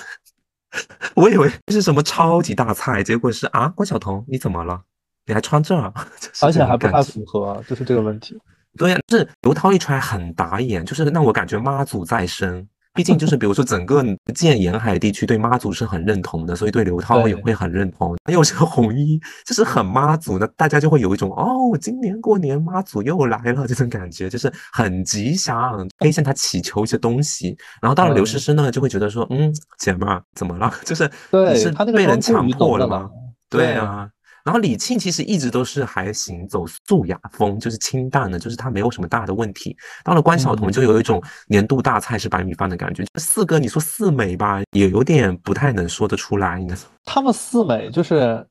[1.16, 4.80] 我以为是什么超级大菜，结果是啊，关晓彤，你怎么了？
[5.26, 5.76] 你还穿这，
[6.42, 8.38] 而且还不太符合，就是这个问题。
[8.78, 12.68] 对呀，是刘涛一出来很打眼，就是让我感觉妈祖在身。
[12.94, 18.16] 毕竟就是，比如说整个福建沿海地区对妈祖是很认同的，所以对刘涛也会很认同。
[18.32, 27.58] 又是红衣，就是很妈祖的，大家就会有一种哦，今年过年妈祖又来了这种感觉，就是很吉祥，可以向他祈求一些东西。
[27.82, 30.72] 然后到了刘诗诗呢，就会觉得说，嗯，姐们儿怎么了？
[30.86, 33.10] 就是你，是被人强迫了吗？
[33.50, 34.08] 对啊。
[34.44, 39.76] 然后李沁其实一直都是还行，走素雅风，就是清淡的，就是他没有什么大的问题。
[40.04, 43.06] 到了关晓彤，就有一种年度大菜是白米饭的感觉。
[43.20, 46.60] 四哥，你说四美吧，也有点不太能说得出来。
[47.06, 48.46] 他们四美就是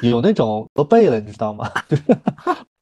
[0.00, 1.70] 有那种驼背了，你知道吗？
[1.88, 2.02] 就是。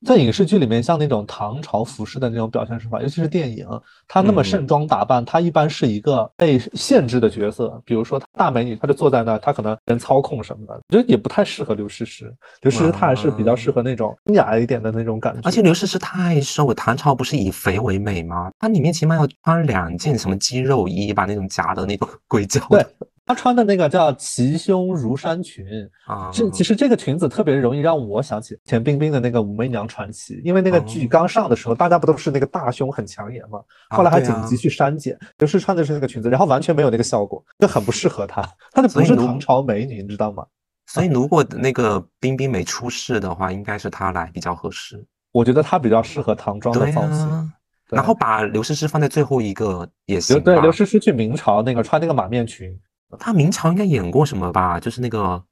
[0.04, 3.66] 在影视剧里面，像那种唐朝服饰的那种表现手法，尤其是电影，
[4.06, 7.80] 她那么盛装打扮，她一般是一个被限制的角色。
[7.84, 12.32] 比如说大美女，她就坐在那，她可能人操控什么的，我觉得也不太适合刘诗诗。
[12.60, 15.40] 刘诗诗她还是比较适合那种清雅一点的那种感觉。
[15.42, 18.50] 而且刘诗诗太瘦，唐朝不是以肥为美吗？
[18.58, 22.60] 她里面起码要穿两件什么肌肉衣吧，那种假的那种硅胶。
[22.68, 22.84] 对。
[23.26, 25.66] 她穿的那个叫齐胸如山裙
[26.06, 33.60] 啊，这其实这个裙子特别容易让我想起钱冰冰的那个《武媚娘传奇》，因为那个剧刚上的时候，大家不都是那个大胸很抢眼吗？
[33.90, 38.42] 后来还紧急去删减，就是穿的是那个裙子，然后完全没有那个效果，就很不适合她。
[38.72, 40.44] 她就不是唐朝美女，你知道吗？
[40.86, 45.02] 所以如果那个冰冰没出事的话，应该是她来比较合适。
[45.32, 47.52] 我觉得她比较适合唐装的造型。
[47.90, 50.42] 然后把刘诗诗放在最后一个也行。
[50.42, 52.76] 对，刘诗诗去明朝那个穿那个马面裙。
[53.18, 54.78] 他明朝应该演过什么吧？
[54.78, 55.42] 就是那个。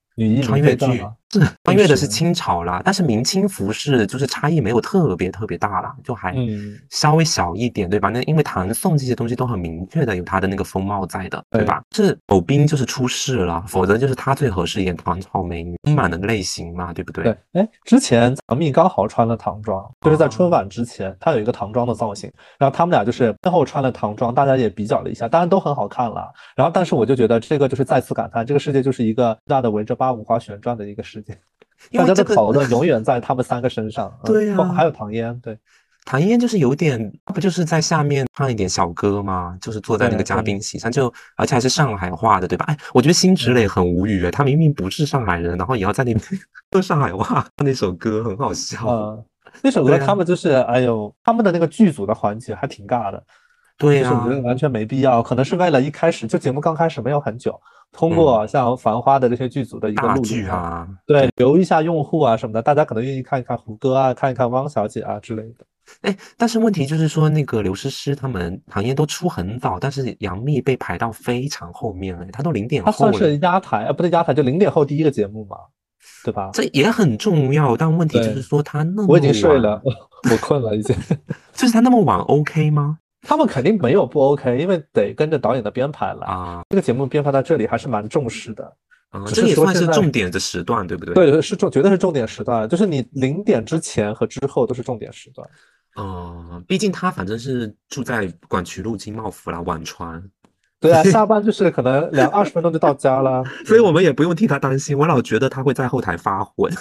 [0.43, 1.13] 穿越剧是
[1.65, 6.35] 穿越的是清朝啦，但是明清服饰就是差异没有特别特别大啦，就还
[6.91, 8.09] 稍微小一点，对吧？
[8.11, 11.83] 那因为唐宋这些东西都很明确的有它的那个风貌在的，对吧？
[11.93, 17.25] 是某兵就是出事了，否则就是他最合适演唐朝美女丰满的类型嘛，对不对？
[17.25, 26.31] 对，哎，之前杨幂刚好穿了唐装，就是在春晚之前，她有一个唐装的造型，然后他们俩就是最后穿了唐装，大家也比较了一下，当然都很好看了。
[26.55, 29.97] 然后，但是我就觉得这个就是再次感叹，这个世界就是一个大的围着。
[30.03, 31.39] 八五花旋转的一个世界，
[31.93, 34.13] 大家的讨论永远在他们三个身上。
[34.25, 35.57] 对呀，还有唐嫣，对，
[36.05, 39.57] 唐嫣就是有点，不就是在下面唱一点小歌吗？
[39.61, 42.65] 就是坐在那个嘉宾席上，就而且还是上海话的，对吧？
[42.69, 46.25] 哎，我觉得辛芷蕾很无语，他明明不是上海人，然后也要在那边
[46.73, 48.87] 说上海话，那首歌很好笑。
[48.89, 49.25] 嗯，
[49.63, 53.23] 那首歌他们就是，哎呦，他们的那个剧组的环节还挺尬的。
[53.83, 57.61] 对呀，我觉得完全没必要，可能是为了一开始就节目刚开始没有很久。
[57.93, 65.67] 通过像《繁花》的这些剧组的一个录剧啊，对，留一下用户啊什么的，大家可能愿意看一看胡歌啊，看一看汪小姐啊之类的。
[66.01, 72.91] 哎，但是问题就是说，那个刘诗诗他们唐嫣都出很早，但是杨幂被排到非常后面了，她都零点后。
[72.91, 75.59] 她算是压台啊，不对，压台就零点后第一个节目嘛，
[76.25, 76.49] 对吧？
[76.55, 80.97] 这也很重要，但问题就是说她那么我已经睡了，我困了已经。
[81.53, 83.01] 就是她那么晚 OK 吗？
[83.23, 86.63] 他们肯定没有不 OK，因为得跟着导演的编排来啊。
[86.69, 88.65] 这个节目编排到这里还是蛮重视的
[89.11, 91.15] 啊，这也算是重点的时段，对不对？
[91.15, 92.69] 对，是重，绝对是重点时段。
[92.69, 95.49] 就是你零点之前和之后都是重点时段。
[95.97, 100.23] 嗯，毕竟他反正是住在广渠路金茂府啦，晚川。
[100.81, 104.99] 对啊，下班就是可能两二十分钟就到家了， 所以我们也不用替他担心。
[104.99, 106.73] 我老觉得他会在后台发混。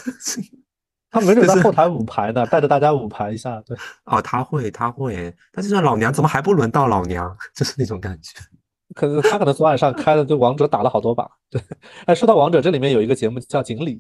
[1.12, 3.62] 他没准在后台舞排呢，带着大家舞排一下。
[3.66, 5.32] 对，哦，他会，他会。
[5.52, 7.36] 他就说老娘怎么还不轮到老娘？
[7.54, 8.40] 就是那种感觉。
[8.96, 11.30] 可能他可能昨晚上开的就王者打了好多把。
[11.50, 11.62] 对，
[12.08, 13.96] 哎，说到王者，这里面有一个节目叫《锦鲤》。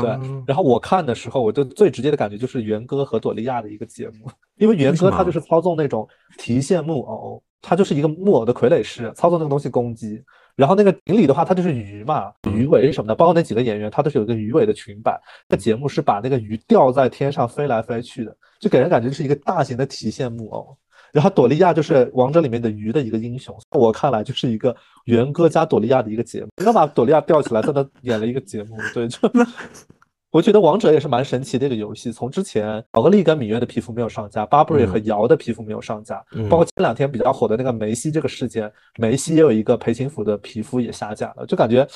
[0.00, 0.08] 对，
[0.46, 10.22] 然后我看的时候，我就最直接的感觉就是元哥和朵莉亚的一个节目，因为元哥他就是操纵那种提线木偶，他就是一个木偶的傀儡师，操纵那个东西攻击。
[10.56, 15.20] 然后那个锦鲤的话，它就是鱼嘛，鱼尾什么的，包括那几个演员，他都是有一个鱼尾的裙摆。
[15.48, 20.76] 那节目是把那个鱼吊在天上飞来飞去的，就给人感觉是一个大型的提线木偶。
[21.12, 29.18] 然后朵莉亚就是王者里面的鱼的一个英雄，在我看来就是一个元歌加朵莉亚的一个节目，刚把朵莉亚吊起来，在那演了一个节目，对，就。
[30.32, 32.10] 我觉得王者也是蛮神奇的一个游戏。
[32.10, 41.44] 从之前宝格丽跟芈月的皮肤没有上架，Burberry 和瑶的皮肤没有上架，包括前两天比较火的那个梅西这个事件，梅西也有一个裴擒甫的皮肤也下架了。
[41.44, 41.86] 就感觉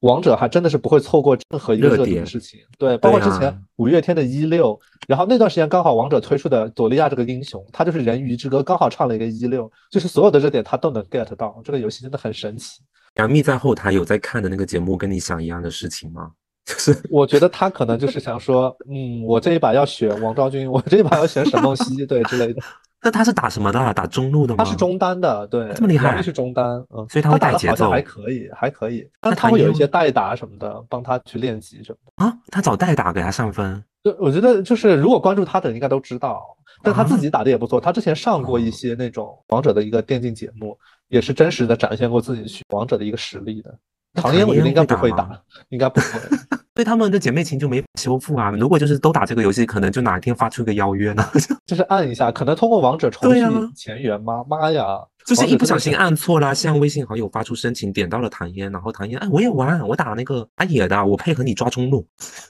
[0.00, 2.60] 王者还真的是不会错过任何一个热点的事情。
[2.76, 11.58] 对，包括之前五月天的一六，然后那段时间刚好王者推出的朵莉亚这个英雄，他就是人鱼之歌，刚好唱了一个一六，就是所有的热点他都能 get 到。
[11.64, 12.82] 这个游戏真的很神奇。
[13.14, 16.32] 杨幂在后台有在看的那个节目，跟你想一样的事情吗？
[16.68, 22.60] 就是我觉得他可能就是想说，嗯，我这一把要选王昭君，我这一把要选沈梦溪，对之类的。
[23.00, 23.94] 那他是打什么的？
[23.94, 24.62] 打中路的吗？
[24.62, 29.08] 他是中单的，对，这么厉害，是中单，嗯，所以他会带节奏，还可以，还可以。
[29.20, 32.36] 但他会有一些代打什么的，帮他去练级什么的啊。
[32.50, 36.42] 他找代打给他上分，就我觉得就是如果关注他的人应该都知道，
[36.82, 37.80] 但他自己打的也不错。
[37.80, 40.76] 他之前上过一些那种王者的一个电竞节目，
[41.06, 43.72] 也是真实的展现过自己去王者的一个实力的。
[44.14, 45.30] 唐嫣我觉得应该不会打，
[45.70, 46.06] 应该不会。
[46.74, 48.50] 对他们的姐妹情就没修复啊！
[48.52, 51.24] 如果就是都打这个游戏，可能就哪一天发出个邀约呢？
[51.66, 53.40] 就是按一下，可能通过王者重续
[53.74, 54.44] 前缘吗？
[54.48, 54.84] 妈呀！
[55.28, 62.06] 就是一不小心按错了，向微信好友发出申请，点到了唐嫣，然后唐嫣，哎，我也玩，我打那个打野的，我配合你抓中路。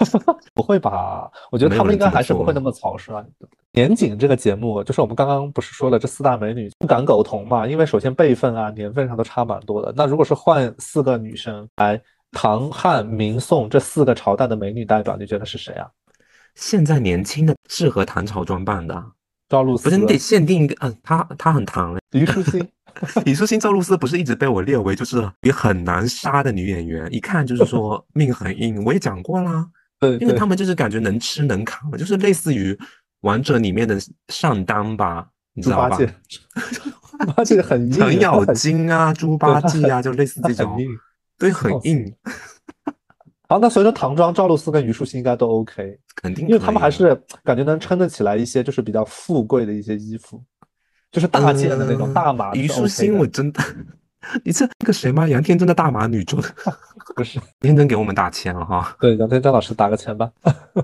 [0.54, 1.28] 不会吧？
[1.50, 3.24] 我觉得他们应该还是不会那么草率。
[3.72, 7.66] 年景这个节目，就是我们刚刚不是说了这四大美女不敢苟同嘛？
[7.66, 9.92] 因为首先辈分啊、年份上都差蛮多的。
[9.96, 15.88] 那如果是换四个女生来，唐汉明宋这四个朝代的美女代表，你觉得是谁啊？
[16.54, 19.04] 现在年轻的适合唐朝装扮的。
[19.48, 22.00] 赵露思不是你得限定一个，嗯，她她很糖哎。
[22.10, 22.68] 虞书欣，
[23.24, 28.82] 虞书欣、赵露思不是一直被我列为就是也很难杀的女演员，一看就是说 命很硬。
[28.84, 29.66] 我也讲过啦，
[30.00, 32.78] 对，因为他们就是感觉能吃能扛，就是类似于
[33.22, 35.96] 王者里面的上单吧，你知道吧？
[37.18, 40.78] 猪八戒很硬，程咬金啊，猪八戒啊，就类似这种，
[41.38, 42.14] 对，很硬。
[43.50, 50.38] 好，那所以说唐装赵露思跟虞书欣应该都 OK，肯定，因为他们还是感觉能撑得起来一些，就是比较富贵的一些衣服，
[51.10, 52.52] 就是大件的那种大码。
[52.52, 53.62] 虞书欣，我真的，
[54.44, 55.26] 你这那个谁吗？
[55.26, 56.42] 杨天真的大码女装，
[57.16, 58.94] 不是天真给我们打钱了哈。
[59.00, 60.30] 对，杨天真老师打个钱吧。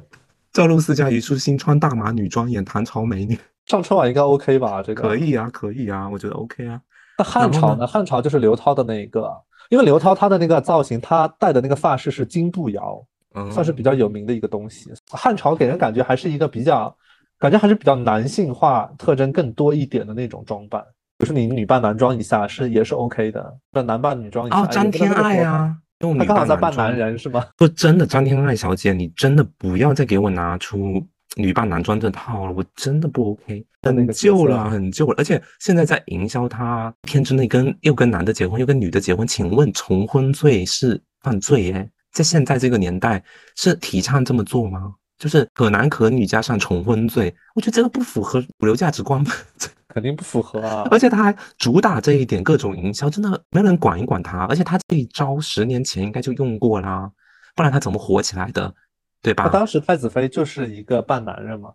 [0.50, 4.82] 赵露思加虞书欣穿大码女装演唐朝美女，上春晚应该 OK 吧？
[4.82, 6.80] 这个可以啊，可以啊，我觉得 OK 啊。
[7.18, 7.86] 那汉朝呢？
[7.86, 9.30] 汉朝就是刘涛的那一个。
[9.70, 13.04] 因为刘涛她的那个造型，她戴的那个发饰是金步摇，
[13.50, 14.90] 算是比较有名的一个东西。
[15.10, 16.94] 汉朝给人感觉还是一个比较，
[17.38, 20.84] 感觉还是比较男性化特征更多一点的那种装扮。
[21.18, 24.60] 就是你女扮男装一下是也是 OK 的，那男扮女装一下。
[24.60, 25.76] 哦，张天爱啊，
[26.18, 27.44] 他刚好在扮男人是吗？
[27.56, 31.04] 不，真的，张天爱小姐，你真的不要再给我拿出。
[31.36, 35.14] 女扮男装这套了，我真的不 OK，很旧了，很旧了。
[35.18, 41.64] 而且现在在营销他天之内跟又跟男的结婚，又跟女的结婚，请问重婚罪是犯罪？
[41.64, 43.22] 耶，在现在这个年代
[43.56, 44.94] 是提倡这么做吗？
[45.16, 49.24] 就是可男可女加上重婚罪，我觉得这个不符合主流价值观，
[49.88, 50.86] 肯定不符合啊。
[50.90, 54.44] 而且他还主打这一点，各种营销，真的没人管一管他。
[54.46, 57.08] 而且他这一招十年前应该就用过啦，
[57.54, 58.74] 不然他怎么火起来的？
[59.24, 59.48] 对吧？
[59.48, 61.70] 当时太子妃就是一个半男人嘛，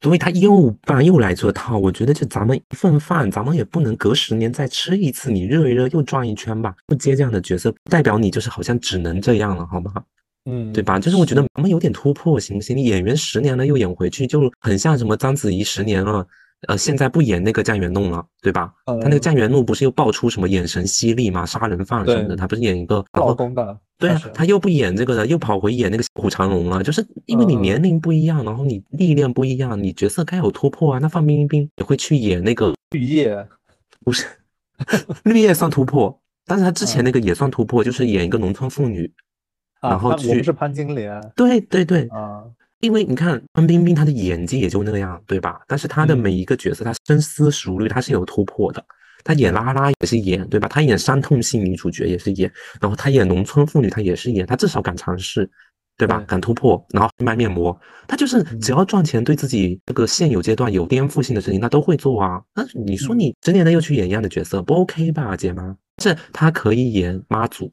[0.00, 1.76] 所以他又扮又来这套。
[1.76, 5.32] 我觉得就咱们一份饭，咱们也不能隔十年再吃一次。
[5.32, 10.00] 你热一热又转一圈吧，不接这样的角色，代表你就是好像只能这样了，好不好？
[10.48, 11.00] 嗯，对吧？
[11.00, 12.76] 就是我觉得咱们有点突破，行不行？
[12.76, 16.24] 你演员十年了又演回去，就很像什么章子怡十年了。
[16.68, 18.72] 呃，现在不演那个《酱园弄》了，对吧？
[18.86, 21.44] 他那个《酱园弄》不是又爆出什么眼神犀利吗？
[21.44, 23.78] 杀人犯什么的，他不是演一个老公的？
[23.98, 26.82] 对啊，他又不演这个了，又跑回演那个《虎长龙》了。
[26.82, 30.98] 就是因为你年龄不一样，然后你历练不一样，你角色该有突破啊。
[30.98, 33.46] 那范冰冰也会去演那个绿叶，
[34.04, 34.26] 不是
[35.24, 39.10] 绿叶算突破，但是他之前那个也算突破，就是演一个农村妇女，
[39.80, 42.44] 然后去是潘金莲，对对对啊。
[42.80, 45.60] 因为你看范冰冰，她的演技也就那样，对吧？
[45.66, 48.84] 但是她的每一个角色，她深思熟虑，她是有突破的。
[49.24, 50.68] 她演拉拉也是演，对吧？
[50.68, 54.46] 她演伤痛性女主角也是演，然后她演农村妇女，她也是演。
[54.46, 55.50] 她至少敢尝试，
[55.96, 56.22] 对吧？
[56.28, 62.40] 敢突破，然后卖面膜，她就是只要赚钱，对自己这个现有阶段有颠覆性的事情，她都会做啊。
[62.54, 65.74] 那你说你十年的又去演一样的角色，不 OK 吧，姐妈？
[65.96, 67.72] 这她可以演妈祖，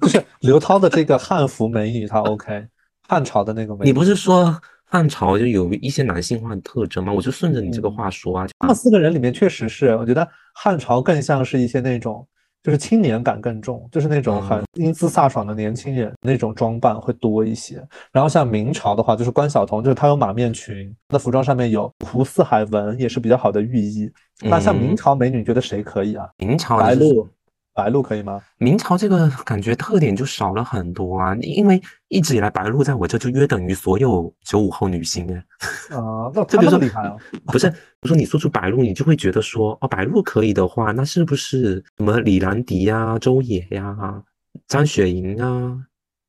[0.00, 2.66] 不 是刘涛的这个汉服美女，她 OK。
[3.08, 7.12] 汉朝的那个美，你不是说汉朝就有一些男性化的特征吗？
[7.12, 8.46] 我就顺着你这个话说啊。
[8.58, 12.26] 他们四个人里面确实是，我觉得汉朝更像是一些那种，
[12.62, 17.84] 就是青年感更重，就是那种很英姿飒爽的年轻人，那种装扮会多一些。
[18.12, 24.10] 然后像明朝的话，就是关晓彤，就是她有马面裙，她的服装上面有胡四海纹，也是比较好的寓意。
[24.40, 26.28] 那像明朝美女，觉得谁可以啊？
[26.38, 27.28] 明朝白鹿。
[27.74, 28.40] 白鹿可以吗？
[28.58, 35.36] 明朝这个感觉特点就少了很多啊，因为一直以来白鹿在我这就约等于所有九五后女星哎。
[35.96, 37.16] 啊，那 这么厉害哦？
[37.46, 37.66] 不是，
[38.02, 44.22] 我说你说出白鹿，你就会觉得说哦，白鹿可以的话，那是不是什么李兰迪呀、周也呀、
[44.68, 45.76] 张雪迎啊？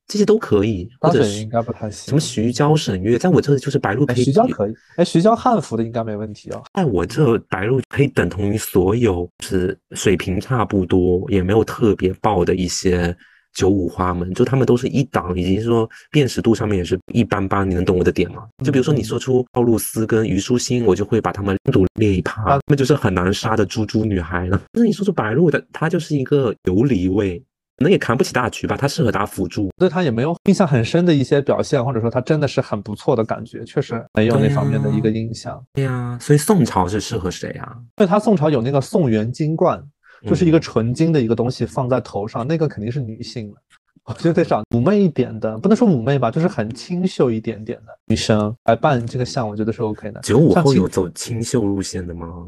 [0.06, 2.08] 这些都可以，或者应该不太行。
[2.08, 4.22] 什么徐娇、沈月，在我这就是白鹿可以。
[4.22, 6.62] 徐娇可以，哎，徐娇汉服的应该没问题哦。
[6.74, 13.14] 在我这白鹿可以等同于所有是水平差不多，也没有特别爆的一些
[13.52, 17.68] 九五花们，就他们都是一档，以及说辨识度上面也是一般般。
[17.68, 18.44] 你能懂我的点吗？
[18.64, 24.62] 就比如说你说出赵露思跟虞书欣，我就会把他们单独列一趴，那就是很难杀的猪猪女孩了。
[24.72, 27.42] 那你说出白鹿的，她就是一个游离味。
[27.76, 35.62] 可能也扛不起大局吧，他适合打辅助，对他也没有印象很深的一些表现，或者说他真的是很不错的感觉，确实没有那方面的一个印象。
[35.74, 37.76] 对呀，所以宋朝是适合谁啊？
[37.98, 39.82] 因为他宋朝有那个宋元金冠，
[40.26, 43.56] 就是一个纯金的一个东西放在头上，那个肯定是女性的。
[44.06, 50.20] 我觉得得找妩媚一点的，不能说妩媚吧，就是很清秀一点点的女生来扮这个相，我觉得是 OK 的。
[50.20, 52.46] 九五后有走清秀路线的吗？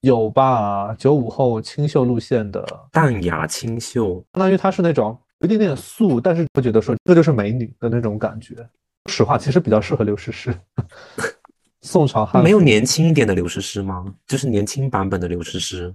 [0.00, 0.94] 有吧？
[0.98, 8.54] 九五后清秀路线的淡雅清秀，相当于她是那种有一点点素，但是不觉得说这就是美女的那种感觉。
[9.08, 10.54] 实话，其实比较适合刘诗诗。
[11.82, 14.04] 宋朝汉没有年轻一点的刘诗诗吗？
[14.26, 15.94] 就是年轻版本的刘诗诗。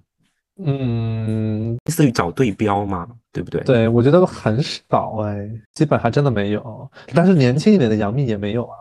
[0.63, 3.61] 嗯，类似于找对标嘛，对不对？
[3.63, 6.89] 对，我觉得很少哎，基本还真的没有。
[7.13, 8.75] 但是年轻一点的杨幂也没有啊。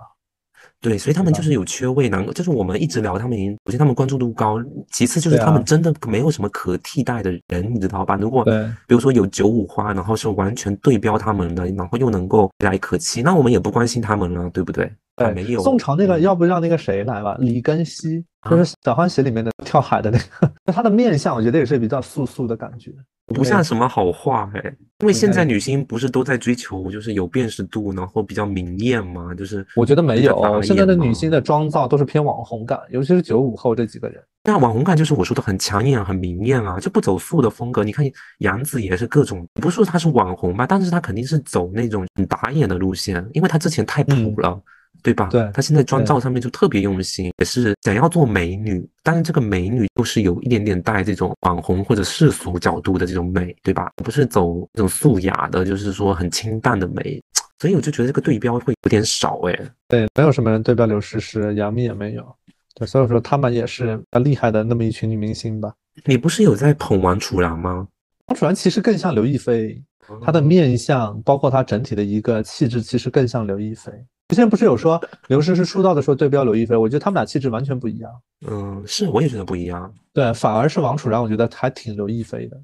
[0.81, 4.57] 对，所以他们就是有缺位，难就是我们一直聊他们，首先他们关注度高，
[4.91, 8.17] 其次就是他们真的没有什么可替代的人，你知道吧？
[8.17, 8.45] 如果
[8.87, 14.91] 比如说有九五花，然后是完全对标他们的，然后又能够来可期，那我们也不关心他们了，对不对？
[15.27, 17.37] 对，没有宋朝那个，要不让那个谁来吧？
[17.39, 22.91] 李根熙，就是《小欢喜》里面的跳海的那个， 那他的面相，我觉得也是比较素素的感觉。
[23.33, 29.33] 不像什么好话哎，因为现在女星不是都在追求就是有辨识度，然后比较明艳吗？
[29.35, 34.21] 就是我觉得没有，现在的女星的妆造都是偏网红感，尤其是九五后这几个人。
[34.43, 37.85] 那网红感就是我说的很抢眼、很明艳啊，就不走素的风格。
[37.85, 38.05] 你看
[38.39, 44.61] 杨紫也是各种，不是说她是网红吧，但是她肯定是走那种很打眼的路线，因为她之前太土了。
[45.03, 45.29] 对吧？
[45.31, 53.91] 对，她现在妆造上面就特别用心，也是想要做美女，但是这个美女又是有一点点带这种网红或者世俗角度的这种美，对吧？
[53.97, 57.23] 不是走这种素雅的，就是说很清淡的美，
[57.59, 59.59] 所以我就觉得这个对标会有点少哎。
[59.89, 62.37] 对，没有什么人对标刘诗诗，杨幂也没有。
[62.75, 65.73] 对，所以说他们也是厉害的那么一群女明星吧。
[66.05, 67.89] 你不是有在捧王楚然吗？
[68.27, 69.83] 王楚然其实更像刘亦菲，
[70.23, 73.91] 她的面相包括她整体的一个气质，其实更像刘亦菲。
[74.31, 78.11] 之前不是有说刘诗诗出道的时候对标刘亦菲，我觉得他们俩气质完全不一样。
[78.49, 79.93] 嗯，是，我也觉得不一样。
[80.13, 82.57] 对，反而是王楚然，我觉得还挺刘亦菲的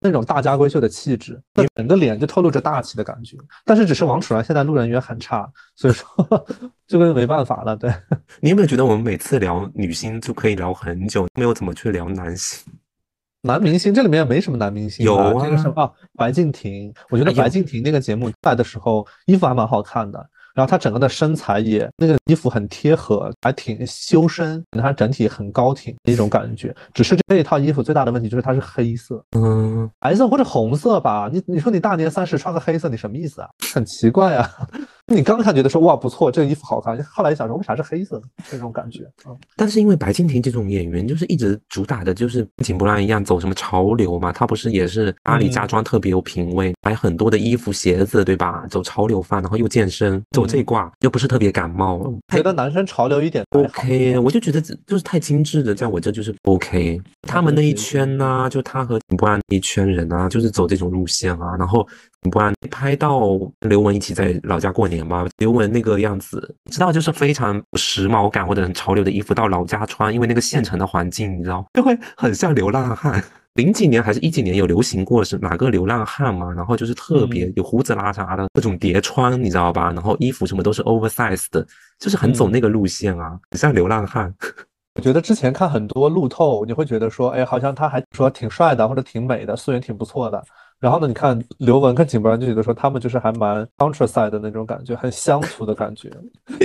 [0.00, 3.36] 那种大家闺秀的气质，那整个脸就透露着大气的感觉。
[3.66, 5.46] 但是只是王楚然现在路人缘很差，
[5.76, 6.06] 所以说
[6.88, 7.76] 这个没办法了。
[7.76, 7.92] 对
[8.40, 12.72] 你有没有觉得我们每次聊女星就可以聊很久，没有怎么去聊男星？
[13.42, 20.28] 男明星这里面没什么男明星，有啊，这个什么白敬亭，我觉得白敬亭那个节目出来的时候衣服还蛮好看的。
[20.54, 26.74] 然后她整个的身材也那个衣服很贴合，还挺修身，她整体很高挺的一种感觉。
[26.92, 31.30] 只是这一套衣服最大的问题就是它是黑色，嗯，白色或者红色吧。
[31.32, 33.48] 你你说你大年三十穿个黑色，你什么意思啊？
[33.72, 34.50] 很奇怪啊。
[35.12, 39.34] 你刚看觉得说哇不错，这个衣服好看，后来一想说为啥是黑色的这种感觉啊？
[39.56, 48.64] 但是因为白敬亭这种演员就是一直主打的就是紧不乱一样走什么潮流嘛，他不是也是阿里家装特别有品味，买很多的衣服鞋子对吧？
[48.70, 52.12] 走潮流范，然后又健身，走这一挂又不是特别感冒。
[52.28, 57.00] 觉得男生潮流一点 OK，我就觉得就是太精致的，在我这就是 OK。
[57.22, 61.86] 他们那一圈呢，就他和井柏然那一圈人啊，就是走这种路线啊，然后。
[62.30, 63.18] 不然拍到
[63.60, 65.26] 刘雯一起在老家过年嘛？
[65.38, 73.24] 刘雯那个样子，知道就是非常时髦感或者很潮流的衣服到老家穿，因为那个县城的环境，你知道就会很像流浪汉。
[73.54, 76.50] 零几年还是一几年有流行过是哪个流浪汉嘛？
[76.52, 79.90] 然后就是特别有胡子拉碴的各种叠穿，你知道吧？
[79.92, 81.66] 然后衣服什么都是 oversize 的，
[81.98, 84.32] 就是很走那个路线啊，很像流浪汉。
[84.94, 90.42] 我觉得之前看很多路透，你会觉得说，哎，好像他还说挺帅的或者挺美的，素颜挺不错的。
[90.80, 91.06] 然后呢？
[91.06, 96.10] 你看刘雯跟井柏然就觉得说他们就是还蛮 countryside 的那种感觉，很乡土的感觉。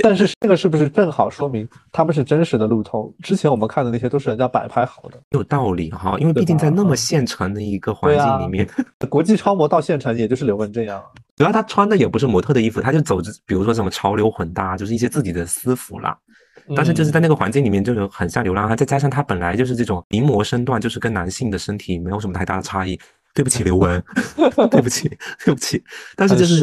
[0.02, 3.14] 但是这个是不是正好说明他们是真实的路透？
[3.22, 6.16] 之前我们看的那些都是人家摆拍好的，有道理哈。
[6.18, 8.66] 因为毕竟在那么县城的一个环境里面，
[9.10, 11.02] 国际超模到县城也就是刘雯这样。
[11.36, 16.16] 主要他穿的也不是模特的衣服，他就走着，比如说什么潮流混搭，就是一些自己的私服啦。
[16.74, 18.74] 但是就是在那个环境里面，就很像流浪汉。
[18.74, 22.98] 再加上他本来就是这种名模身段，就是跟男性的身体没有什么太大的差异。
[23.36, 24.02] 对不起，刘雯，
[24.72, 25.06] 对不起，
[25.44, 25.84] 对不起。
[26.16, 26.58] 但是就是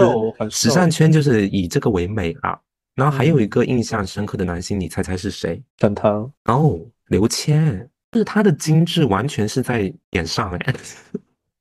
[0.49, 2.57] 时尚圈就是以这个为美啊。
[2.95, 5.61] 然后还有一个印象深刻的男性，你猜猜是谁？
[5.79, 6.31] 沈腾。
[6.45, 10.73] 哦，刘谦，就是他的精致完全是在脸上哎，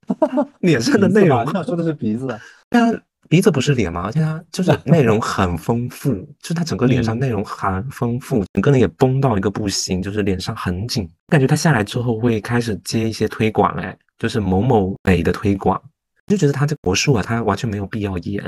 [0.60, 1.44] 脸上的内容。
[1.46, 2.26] 你想说的是鼻子？
[2.70, 2.90] 对啊，
[3.28, 4.04] 鼻子不是脸吗？
[4.06, 11.06] 而且他就是内容很丰富，就是他整个脸上内容很丰富，整个人也绷到一个不行，就是脸上很紧。
[11.28, 13.94] 感觉他下来之后会开始接一些推广哎。
[14.22, 15.82] 就是某某美的推广，
[16.28, 18.40] 就觉得他这魔术啊，他完全没有必要演，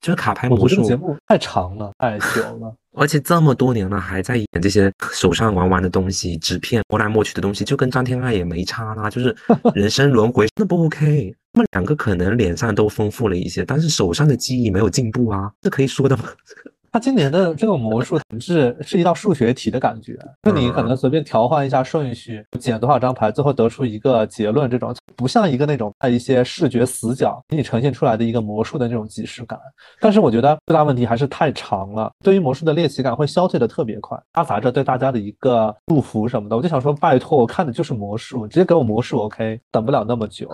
[0.00, 9.34] 就是卡牌魔术节目太长了，太久了，而且这么多年了还在演这些手上玩玩的东西，纸片摸来摸去的东西，就跟张天爱也没差啦，就是
[9.74, 11.34] 人生轮回，那不 OK？
[11.52, 16.26] 他们两个可能脸上都丰富了一些，但是手上的技艺没有进步啊，这可以说的吗？
[16.90, 29.58] 他今年的这个魔术是是一道数学题的感觉，就你可能随便调换一下顺序，捡多少张牌，最后得出一个结论，这种不像一个那种在一些视觉死角给你呈现出来的一个魔术的那种即视感。
[30.00, 36.56] 但是我觉得最大问题还是太长了，对于魔术的猎奇感会消退的特别快，夹杂着对大家的一个祝福什么的。
[36.56, 40.48] 我就想说，拜托，我看的就是魔术，直接给我魔术，OK，等不了那么久。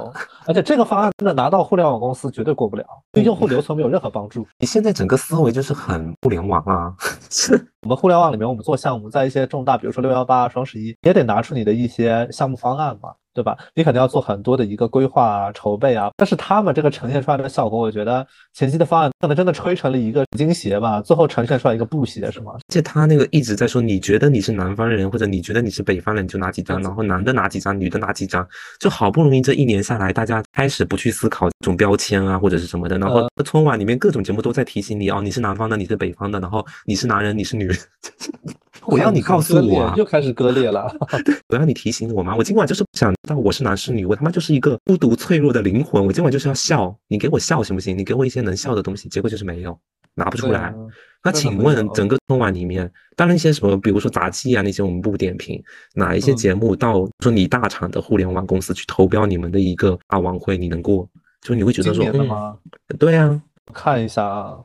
[0.47, 4.47] 而且这个方案真的拿到互联网公司绝对过不了，对用户留存没有任何帮助。
[4.59, 6.12] 你现在整个思维就是很。
[6.25, 6.97] 互联网啊，
[7.29, 7.53] 是
[7.85, 13.11] 我们互联网里面，我们做项目，在一些重大，比如说六幺八、双十一，也得拿出你的一些项目方案嘛。
[13.35, 13.57] 对吧？
[13.74, 16.11] 你肯定要做很多的一个规划啊、筹备啊。
[16.16, 22.53] 但是他们这个呈现出来的效果，我觉得前期的方案可能真的吹成了一个金鞋吧，最后呈现出来一个布鞋，是吗？
[22.55, 28.47] 而且他那个一直在说，你觉得你是南方人，或者你觉得你是北方人，你就拿几张，然后男的拿几张，女的拿几张，
[28.78, 37.76] 就好不容易这一年下来，大家开始不去思考这种标签啊，或者是什么的，然后春晚里面各种节目都在提醒你哦，你是南方的，你是北方的，然后你是男人，你是女人。
[38.87, 40.91] 我要你告诉我，又开始割裂了。
[41.49, 42.35] 我要你提醒我吗？
[42.37, 46.05] 我今晚就是不想知道我是男是女，我他妈就是一个孤独脆弱的灵魂。
[46.05, 47.97] 我今晚就是要笑，你给我笑行不行？
[47.97, 49.78] 你给我一些能笑的东西，结果就是没有，
[50.14, 50.74] 拿不出来。
[51.22, 55.62] 那请问整个春晚里面，当然一些什么，比如说杂技啊那些，我们不点评。
[55.95, 61.09] 哪一些节目到说你大厂的互联网公司去投标你们的一个大晚会，你能过？
[61.41, 62.57] 就你会觉得说，吗？
[62.99, 63.41] 对呀，
[63.72, 64.59] 看一下啊，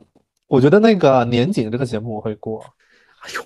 [0.48, 2.62] 我觉得那个年景这个节目我会过。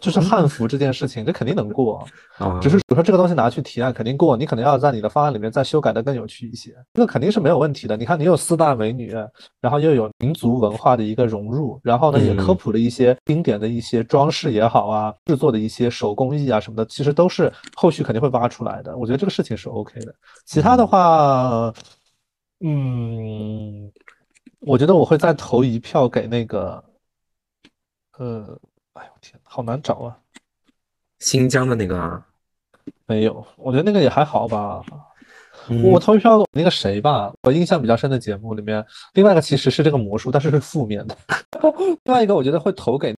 [0.00, 2.06] 就是汉服这件事情， 这肯定能过
[2.38, 2.60] 啊。
[2.60, 4.36] 只是比如说这个东西拿去提案，肯定过。
[4.36, 7.96] 你可能要在你的方案里面再修改的更有趣一些，这个肯定是没有问题的。
[7.96, 9.12] 你看，你有四大美女，
[9.60, 18.96] 然后又有民族文化的一个融入，然后呢也科普了一些经典的一些装饰也好啊，制作的一些手工艺啊什么的，其实都是后续肯定会挖出来的。
[18.96, 20.14] 我觉得这个事情是 OK 的。
[20.46, 21.72] 其他的话，
[22.60, 23.90] 嗯，
[24.60, 26.84] 我觉得我会再投一票给那个，
[28.18, 28.58] 呃。
[28.94, 30.16] 哎呦天，好难找啊！
[31.20, 32.26] 新疆的那个啊，
[33.06, 34.82] 没有，我觉得那个也还好吧。
[35.82, 38.84] 我投票那个谁吧，我印象比较深的节目里面，
[39.14, 41.16] 另外一个其实是这个魔术，但是是负面的。
[42.04, 43.16] 另外一个我觉得会投给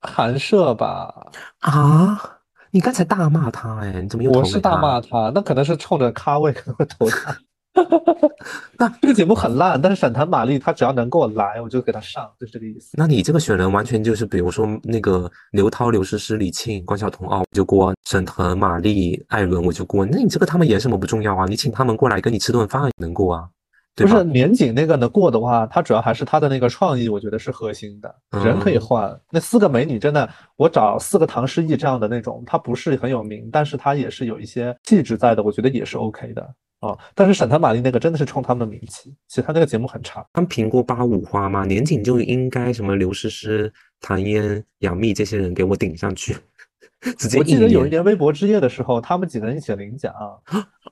[0.00, 1.12] 韩社吧。
[1.58, 2.38] 啊，
[2.70, 4.30] 你刚才大骂他哎，你怎么又？
[4.30, 7.36] 我是大骂他，那可能是冲着咖位可能会投他。
[8.78, 12.90] 那这个节目很烂，但是沈腾、马丽他只要能给我来，我就给他上，就是这个意思。
[12.94, 20.06] 那你这个选人完全就是，比如说那个刘涛、刘诗诗、李沁、关晓彤哦，我就过；沈腾、马丽、艾伦我就过。
[20.06, 21.46] 那你这个他们演什么不重要啊？
[21.46, 23.48] 你请他们过来跟你吃顿饭也能过啊，
[23.96, 28.14] 不是年景那个能过的话，他主要还是他的那个创意，我觉得是核心的。
[28.42, 36.48] 人可以换，那四个美女真的，我找四个唐诗逸这样的那种，她不是很有名，但是她也是有一些气质在的，我觉得也是 OK 的。
[36.80, 40.24] 哦，但是沈腾、马丽那个真的是冲他们的名气，其实他那个节目很差。
[40.32, 41.64] 他们评过八五花吗？
[41.66, 43.70] 年景就应该什么刘诗诗、
[44.00, 46.34] 唐嫣、杨幂这些人给我顶上去，
[47.18, 47.38] 直接。
[47.38, 50.10] 我记得有一年微博之夜的时候，他们几个人一起领奖，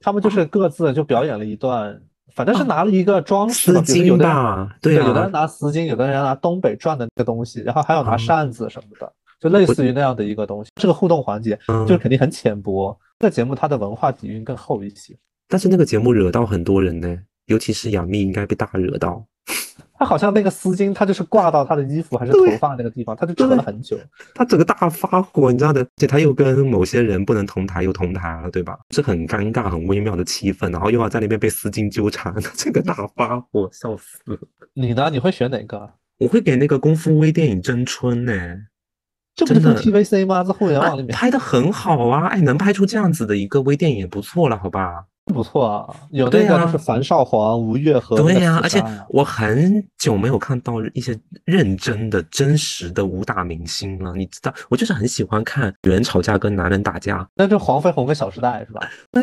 [0.03, 1.99] 他们就是各自就表演了一段，
[2.35, 9.11] 反正是拿了一个装饰丝巾吧，对，有的人拿丝巾，有的人拿东北转的那个东西，然后还有拿扇子什么的，
[9.41, 10.71] 就类似于那样的一个东西。
[10.75, 15.17] 这个互动环节就是肯定很浅薄，这个节目它的文化底蕴更厚一些。
[15.49, 19.25] 但是那个节目惹到很多人呢，尤其是杨幂应该被大惹到。
[19.99, 23.99] 她好像那个丝巾，她就是挂到她的衣服还是头发那个地方，她就扯了很久。
[24.33, 28.79] 她整个大发火，你知道的，而且她又跟某些人不能同台又同台了，对吧？
[28.91, 34.39] 是很尴尬、很微妙的气氛，然后又要在那边被丝巾纠缠， 这个大发火，笑死了。
[34.75, 35.09] 你呢？
[35.11, 35.91] 你会选哪个？
[36.19, 38.33] 我会给那个功夫微电影争春呢。
[39.35, 40.45] 这不是 TVC 吗？
[40.45, 42.27] 在互联网里面拍的很好啊！
[42.27, 45.05] 哎，能拍出这样子的一个微电影也不错了，好吧？
[45.29, 54.15] 不错啊，有那个就是樊少皇、吴越和对呀，而且我很久没有看到一些认真的、真实的武打明星了。
[54.15, 57.29] 你知道，我就是很喜欢看女人吵架跟男人打架。
[57.35, 58.81] 那就黄飞鸿跟小时代是吧？
[59.13, 59.23] 对，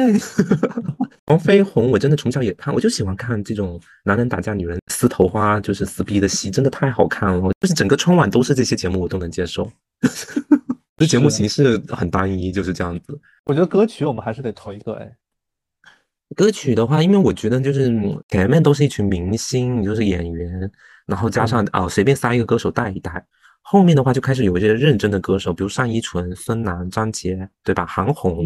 [1.26, 7.52] 黄飞鸿我真的从小也看，我就喜欢看这种男人打架、女人撕头花，就是撕逼的戏，真的太好看了。
[7.62, 9.70] 就是整个春晚都是这些节目，我都能接受。
[10.98, 13.20] 这节目形式很单一，就是这样子。
[13.46, 15.12] 我觉得歌曲我们还是得投一个哎。
[16.36, 17.90] 歌曲的话，因为我觉得就是
[18.30, 20.70] 前面都是一群明星，你就是演员，
[21.06, 23.26] 然后加上啊随便塞一个歌手带一带，
[23.62, 27.86] 后面的话就开始有一些认真的歌手，比如单依纯、孙楠、张杰，对吧？
[27.86, 28.46] 韩红，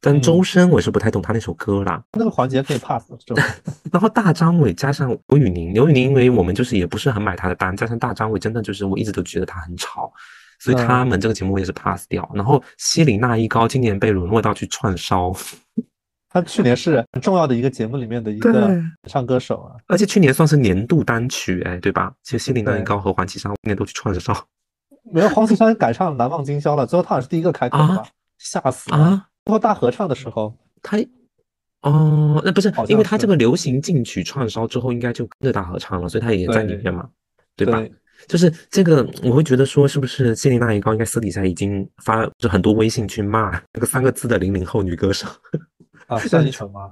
[0.00, 2.02] 但周深我是不太懂他那首歌啦。
[2.12, 3.04] 那个环节可以 pass。
[3.92, 10.12] 然后大张伟加上刘宇宁，刘宇宁因为我们就是也不是很买他的单，加上大张伟真的就是我一直都觉得他很吵，
[10.60, 12.28] 所以他们这个节目也是 pass 掉。
[12.32, 15.32] 然后希林娜依高今年被沦落到去串烧。
[16.30, 22.12] 他去年是很重要的一个节目里面的一个唱歌手啊，而且去年算是年度单曲哎，对吧？
[22.22, 24.46] 其实心灵那一高和黄绮珊今年都去串着烧。
[25.10, 28.04] 没有黄绮珊改唱《难忘今宵》了，最后她也是第一个开口的，
[28.36, 29.26] 吓死啊！
[29.46, 30.98] 最后大合唱的时候，他
[31.80, 37.08] 哦，那不是因为他这个流行进曲串烧之后，应该就跟着大合唱了，所以他也在里面嘛，
[37.56, 37.82] 对吧？
[38.26, 45.26] 就是这个，我会觉得说，是不是谢琳娜一高应该私底下已经发就很多微信去骂那个三个字的零零后女歌手。
[46.08, 46.90] 啊，单依纯吗？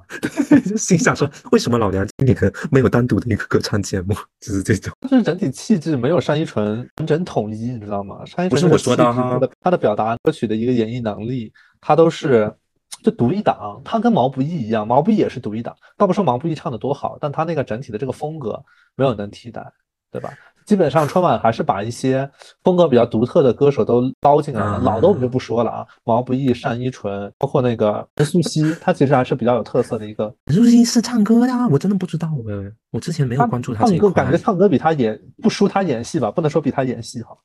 [0.64, 4.14] 就 心想说，为什么老娘今年没有单独的一个歌唱节目？
[4.38, 8.18] 就是这种，就是整体气质没有单依纯完整统一，你知道吗？
[8.36, 11.50] 单依纯不是我说的哈，他的表达歌曲的一个演绎能力，
[11.80, 12.54] 他都是
[13.02, 13.80] 就独一档。
[13.84, 15.74] 他跟毛不易一样，毛不易也是独一档。
[15.96, 18.62] 倒不说毛不易唱的多好，但他那个整体的这个风格
[18.94, 19.64] 没有能替代，
[20.12, 20.30] 对吧？
[20.66, 22.28] 基本上春晚还是把一些
[22.64, 30.34] 风格比较独特的歌手都捞进来了，老的我们就不说了啊，毛不易、单依纯，包括那个任素汐，她其实还是比较有特色的一个。
[30.46, 37.38] 任素汐是唱歌的，我真的不知道哎，我之前没有关注她唱歌，感觉唱歌比她演不输她演戏吧，不能说比她演戏好，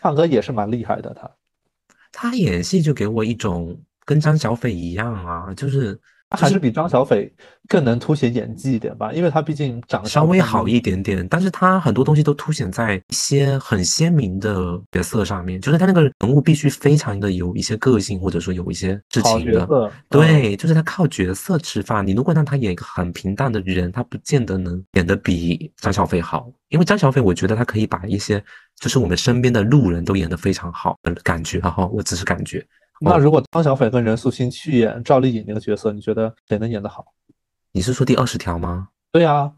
[0.00, 1.12] 唱歌也是蛮厉害的。
[1.14, 1.30] 她，
[2.12, 6.00] 她演戏就给我一种跟张小斐一样啊，就是。
[6.30, 7.32] 他还是比张小斐
[7.68, 19.66] 更能凸显演技一点吧，因为他毕竟长稍微好一点点，但是他很多东西都凸显在一些很鲜明的角色上面，就是他那个人物必须非常的有一些个性，或者说有一些事情的。
[20.10, 22.06] 对，就是他靠角色吃饭。
[22.06, 28.42] 你如果让他演一个很平淡的人，他不见得能演得比张小斐好，因为张小斐我觉得他可以把一些
[28.80, 32.62] 就是我们身边的路人都演得非常好的感觉，哈，我只是感觉。
[33.00, 37.04] 那如果张小斐跟任素汐去演赵丽颖那个角色，你觉得谁能演得好？
[37.72, 38.88] 你是说第二十条吗？
[39.12, 39.52] 对啊，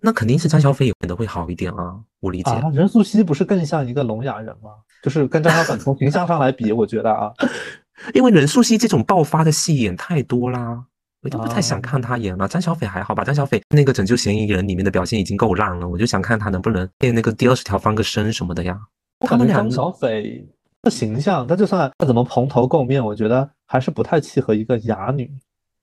[0.00, 2.50] 那肯定是张小斐演的会好一点啊，我理解。
[2.50, 4.70] 啊，任素汐不是更像一个聋哑人吗？
[5.02, 7.32] 就是跟张小斐从形象上来比，我觉得啊，
[8.14, 10.84] 因为任素汐这种爆发的戏演太多啦，
[11.22, 12.48] 我就不太想看她演了。
[12.48, 13.22] 张小斐还好吧？
[13.22, 18.80] 张小斐那个拯救嫌疑人里面的表现已经够烂了，我就想看她能不能练那个第二十条翻个身什么的呀。
[19.20, 20.44] 他们俩张小斐。
[20.82, 25.30] 的形象，她就算他怎么蓬头垢面，我觉得还是不太契合一个哑女。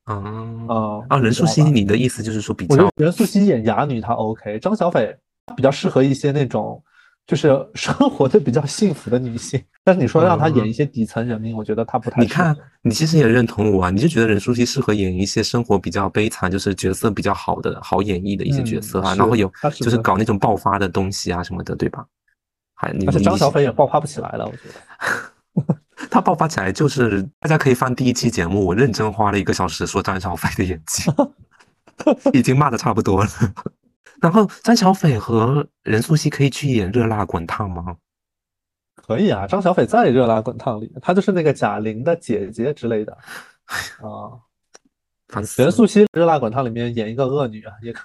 [0.05, 0.15] 啊
[0.67, 1.19] 啊啊！
[1.19, 5.15] 任素汐，你的意思就是说比较任素汐演哑女她 OK，张小斐
[5.55, 6.83] 比较适合一些那种
[7.27, 9.61] 就是生活的比较幸福的女性。
[9.83, 12.19] 但是你说让她演一些底层人民，我觉得她不太。
[12.21, 22.03] 你看，你其实也认同我啊，你就觉得任素汐适合演一些生活比较悲惨，就是角色比较好的好演绎的一些角色啊，然后有就是搞那种爆发的东西啊什么的，对吧？
[22.79, 25.75] 而且张小斐也爆发不起来了，我觉得
[26.09, 31.11] 他爆发起来就是大家可以翻第一期节目，我认真花了一个小时说张小斐的演技，
[32.31, 33.29] 已经骂的差不多了。
[34.21, 37.97] 然后张小斐和任素汐可以去演《热辣滚烫》吗？
[38.95, 43.11] 可以啊，张小斐在《热辣滚烫》里，她就是那个贾玲的姐姐之类的
[44.01, 44.39] 啊。
[45.57, 48.03] 任素汐《热辣滚烫》里面演一个恶女啊，也可。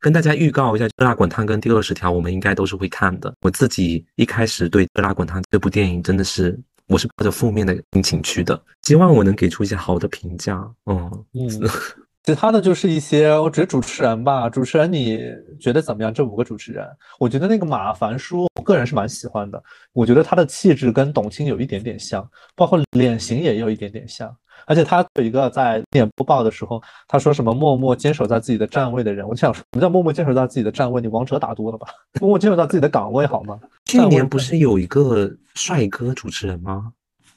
[0.00, 3.32] 跟大家预告一下，《热辣滚烫》跟第二十条，我们应该都是会看的。
[3.42, 10.56] 我自己一开始对《热辣滚烫》这部电影真的是，我是抱着负面的心情去的，希望我能给出一些好的评价。
[10.86, 11.48] 嗯嗯，
[12.24, 15.20] 其他的就是一些，我觉得主持人吧，主持人你
[15.60, 16.12] 觉得怎么样？
[16.14, 16.86] 这五个主持人，
[17.18, 19.62] 我觉得那个马凡舒，我个人是蛮喜欢的。
[19.92, 22.26] 我觉得他的气质跟董卿有一点点像，
[22.56, 24.34] 包括脸型也有一点点像。
[24.66, 31.00] 而且他有一个在电播报的时候，他说什么默默坚守在自己的站位的人，我就想说，什么叫默默坚守在自己的站位？
[31.00, 31.88] 你王者打多了吧？
[32.20, 33.58] 默默坚守在自己的岗位好吗？
[33.86, 36.92] 去年不是有一个帅哥主持人吗？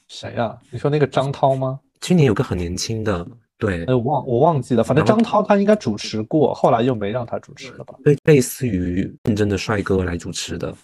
[0.08, 0.56] 谁呀？
[0.70, 1.80] 你说那个张涛吗？
[2.00, 3.26] 去年有个很年轻的，
[3.58, 7.94] 对，我忘我忘记了，反正张涛他应该主持过，后来又没让他主持了吧？
[8.04, 10.74] 对，类似于认真的帅哥来主持的。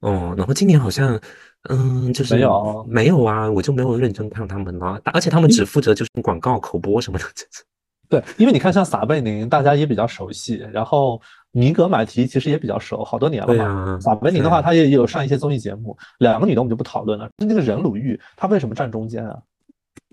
[0.00, 1.20] 哦，然后今年好像。
[1.68, 4.98] 嗯，就是没有没有啊，我就没有认真看他们了。
[5.04, 7.24] 而且他们只负责就是广告口播什么的。
[8.08, 11.20] 对，因为你看像撒贝宁，大家也比较熟悉，然后
[11.52, 14.00] 尼格买提其实也比较熟，好多年了嘛。
[14.00, 15.96] 撒贝宁的话，他也有上一些综艺节目。
[16.18, 17.28] 两个女的我们就不讨论了。
[17.36, 19.38] 那个任鲁豫，她为什么站中间啊？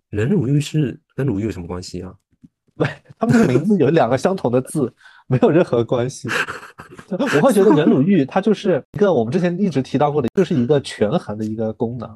[0.09, 2.13] 任鲁豫是跟鲁豫有什么关系啊？
[2.77, 2.87] 对，
[3.17, 4.93] 他们这个名字有两个相同的字。
[5.27, 6.29] 没有任何关系，
[7.09, 12.09] 我会觉得任鲁豫他就是一个我们之前一直提到过的，就是一个权衡的一个功能，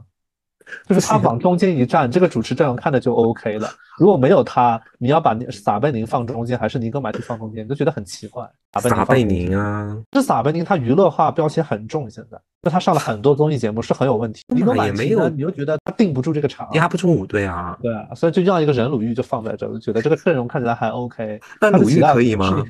[0.88, 3.70] 就是他往中间一站，这个主持阵容看着就 OK 了。
[4.00, 8.50] 如果没有他，你要把撒贝宁放中间，还是尼格买提放中间，你就觉得很奇怪。
[8.80, 14.42] 撒贝宁啊，这撒贝宁他娱乐化标签很重，现在，就他上了很多综艺节目是很有问题。
[14.48, 21.40] 尼格买提呢，你又觉得他定不住这个场，压不住，对啊，对啊，所以就要一个任鲁豫就放在这，就觉得这个阵容看起来还 OK。
[21.60, 22.64] 那鲁豫可以吗？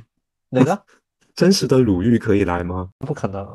[0.51, 0.79] 哪个
[1.33, 2.89] 真实的鲁豫可以来吗？
[2.99, 3.47] 不可能，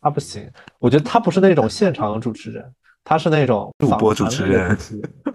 [0.00, 0.48] 他不行。
[0.78, 2.64] 我觉得他不是那种现场主持人，
[3.04, 4.78] 他是那种主播主持人。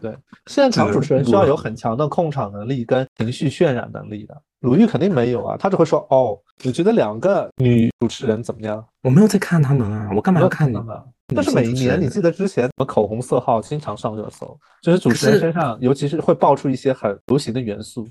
[0.02, 4.42] 对，现场主持人需要有很强的控场能力跟情绪渲染能力的。
[4.62, 6.40] 鲁豫肯定没有啊，他只会说哦。
[6.66, 8.82] 你觉得两个女主持人怎么样？
[9.02, 10.98] 我没有在看他们啊，我干嘛要看他们？
[11.36, 18.08] 但是每一年，你记得之前什么口红色号经常上热搜，就是主持人身上，尤其是会爆出一些很流行的元素。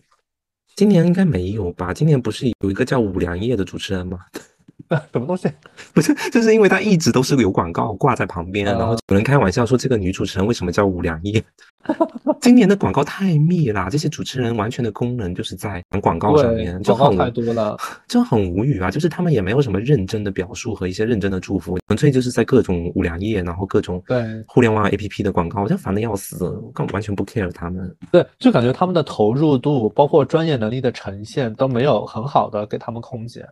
[0.74, 1.92] 今年应该没有吧？
[1.92, 4.20] 今年不是有一个叫五粮液的主持人吗？
[5.12, 5.48] 什么东西？
[5.94, 11.42] 不是，就是因为他一直都是有广告挂在旁边，然后有人开玩笑说这个女主持人为什么叫五粮液？
[12.40, 17.76] 今年的广告太密了，这些主持人完全的功能就是在广告上面，就很太多了，
[18.06, 18.88] 就很无语啊！
[18.88, 26.38] 就是他们也没有什么认真的表述和一些认真的祝福，纯粹就是在各种五粮液，然后各种对互联网 APP 的广告，我就烦的要死，
[26.72, 27.96] 根本完全不 care 他们。
[28.12, 33.44] 对，就感觉他们的投入度，包括专业能力的呈现都没有很好的给他们空间。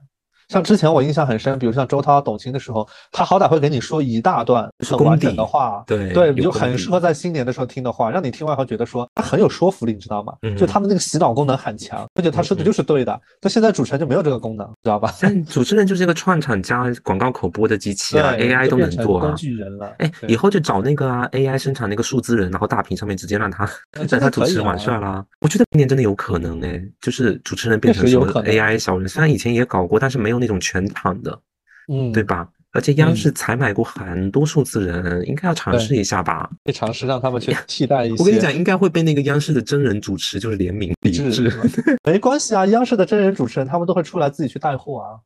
[0.50, 10.32] 像之前我印象很深，比如像周涛、董卿的时候，他好歹会给你说一大段很完整的话，对对，就很适合在新年的时候听的话，让你听完后觉得说他很有说服力，你知道吗？
[10.58, 13.20] 就他们那个洗脑功能很强，而且他说的就是对的。
[13.40, 15.14] 但现在主持人就没有这个功能，知道吧？
[15.48, 19.26] 主持人就是一个串场加广告口播的机器啊，AI 都能做啊。
[19.28, 25.24] 工具人了，哎，以后就找那个啊 AI 生产那个数字人，然后大屏上面直接让他让他主持完事儿啦。
[25.42, 31.22] 我觉得明年真的有可能哎，就是主持人变成什么 AI 小人，虽然以前也搞过，但是没有那种全场。
[31.22, 31.38] 的，
[31.92, 32.48] 嗯，对吧？
[32.72, 36.48] 而且央视采买过很多数字人，应该要尝试一下吧？
[36.64, 38.14] 可以尝试让他们去替代一些。
[38.20, 41.50] 我跟你讲，应该会被那个央视的真人主持就是联名抵制。
[42.06, 45.18] 没关系啊，央视的真人主持人他们都会出来自己去带货啊。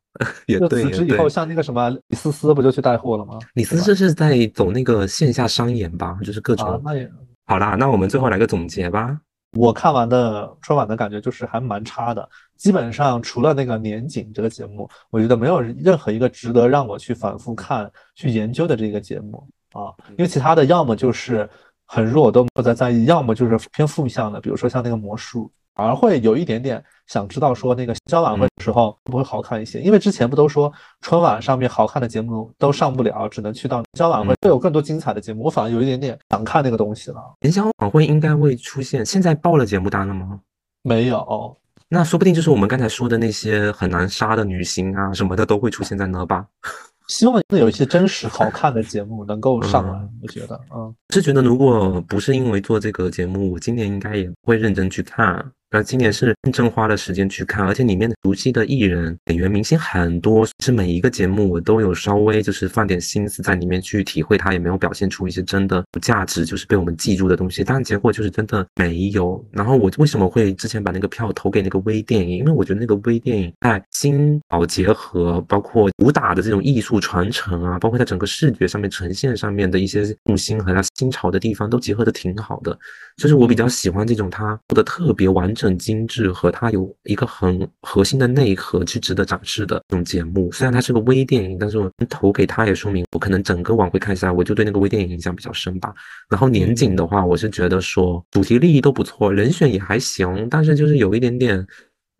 [0.46, 0.84] 也对。
[0.84, 3.38] 辞职以后，像那个什么李思思不就去带货了吗？
[3.52, 6.16] 李思思是在走那个线下商演吧？
[6.24, 6.80] 就是各种。
[6.82, 7.06] 那也
[7.44, 9.18] 好啦，那我们最后来个总结吧。
[9.54, 21.48] 我看完的春晚的感觉就是还蛮差的，基本上除了那个年景这个节目，我觉得没有任何一个值得让我去反复看、去研究的这个节目啊，因为其他的要么就是
[21.86, 25.50] 很弱，都不再在意，要么就是偏负向的，比如说像那个魔术。
[25.74, 29.80] 而会有一点点想知道说那个交晚会的时候会不会好看一些？
[29.80, 35.42] 因为之前不都说春晚上面好看的节目都上不了，只能去到交晚会会有更多精彩的节目。
[35.42, 37.20] 我反而有一点点想看那个东西了。
[37.40, 40.40] 元宵晚会应该会出现，现在报了节目单了吗？
[40.82, 41.56] 没有，
[41.88, 46.46] 那说不定就是我们刚才说的那些很难杀的女星啊什么的都会出现在那吧。
[47.06, 55.44] 希望有一些真实好看的节目能够上来，我觉得，嗯，是觉得如果不是因为做这个节目，我今年应该也会认真去看。
[55.74, 67.64] 那今年是认真花了时间去看，而且里面的熟悉的艺人、演员、明星很多，是每一个节目我都有稍微就是放点心思在里面去体会它，也没有表现出一些真的有价值，就是被我们记住的东西。
[67.64, 69.44] 但结果就是真的没有。
[69.50, 72.38] 然后我为什么会之前把那个票投给那个微电影？
[72.38, 82.78] 因为我觉得那个微电影在新老结合，包括武打的这种艺术传承啊，包括在整个视觉上面呈现上面的一些用心和它新潮的地方都结合的挺好的。
[83.16, 85.63] 就是我比较喜欢这种它做的特别完整。
[85.64, 95.92] 很精致和它有一个很核心的内核去值得展示的这种节目，虽然它是个微电影，但是我投给它也说明我可能整个晚会看下来，我就对那个微电影印象比较深吧。
[96.28, 101.66] 然后年景的话，我是觉得说主题立意都不错，人选也还行，但是就是有一点点，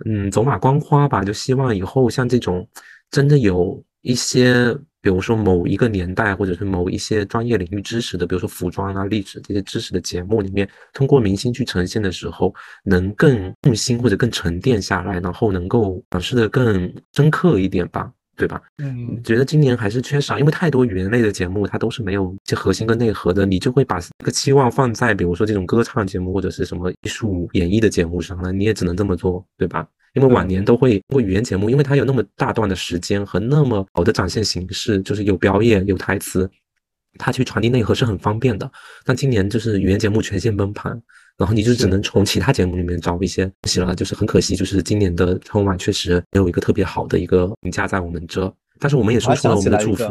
[0.05, 1.23] 嗯，走马观花吧。
[1.23, 2.69] 就希望以后像这种
[3.11, 4.77] 真的有一些。
[5.05, 18.63] 比如说某一个年代，或者是某一些专业领域知识的，比如说服装啊、历史这些知识的节目里面，通过明星去呈现的时候，能更用心或者更沉淀下来，然后能够展示的更深刻一点吧，对吧？
[18.79, 29.87] 嗯，觉得今年还是缺少，因为太多语言类的节目它都是没有一些核心跟内核的，你就会把这个期望放在比如说这种歌唱节目或者是什么艺术演绎的节目上了，你也只能这么做，对吧？
[30.15, 36.49] 因为往年都会通过语言节目，因为他有那么大段的时间和那么好的展现形式，就是有表演有台词，
[37.19, 38.71] 他去传递内核是很方便的。
[39.05, 40.93] 但今年就是语言节目全线崩盘，
[41.37, 48.53] 然后你就只能从其他节目里面找一些东西了，就是很可惜，就是今年的春晚确实没有一个特别好的一个评价在我们这。
[48.79, 50.05] 但是我们也说出了我们的祝福。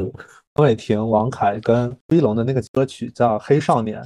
[0.55, 4.01] 陈伟霆、王凯跟威龙的那个歌曲叫《黑少年》，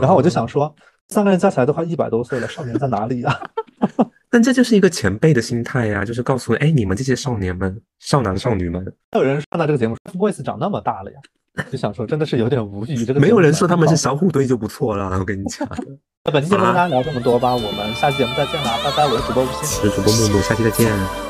[0.00, 0.72] 然后我就想说，
[1.08, 3.40] 三个人加起来都快一百多岁了，少年在哪里呀？
[4.30, 11.18] 但这就是一个前辈的心态呀，就是告诉哎，你们这些少年们、少男少女们，还有人看到这个节目，Voice 长那么大了呀，
[11.70, 13.04] 就想说真的是有点无语。
[13.04, 15.68] 这个没有人说他们是小虎队就不错了，我跟你讲。
[16.24, 19.04] 那本期节目跟大家聊这么多吧，我们下期节目再见啦，拜拜！
[19.06, 21.29] 我是主播吴昕，是主播木木，下期再见。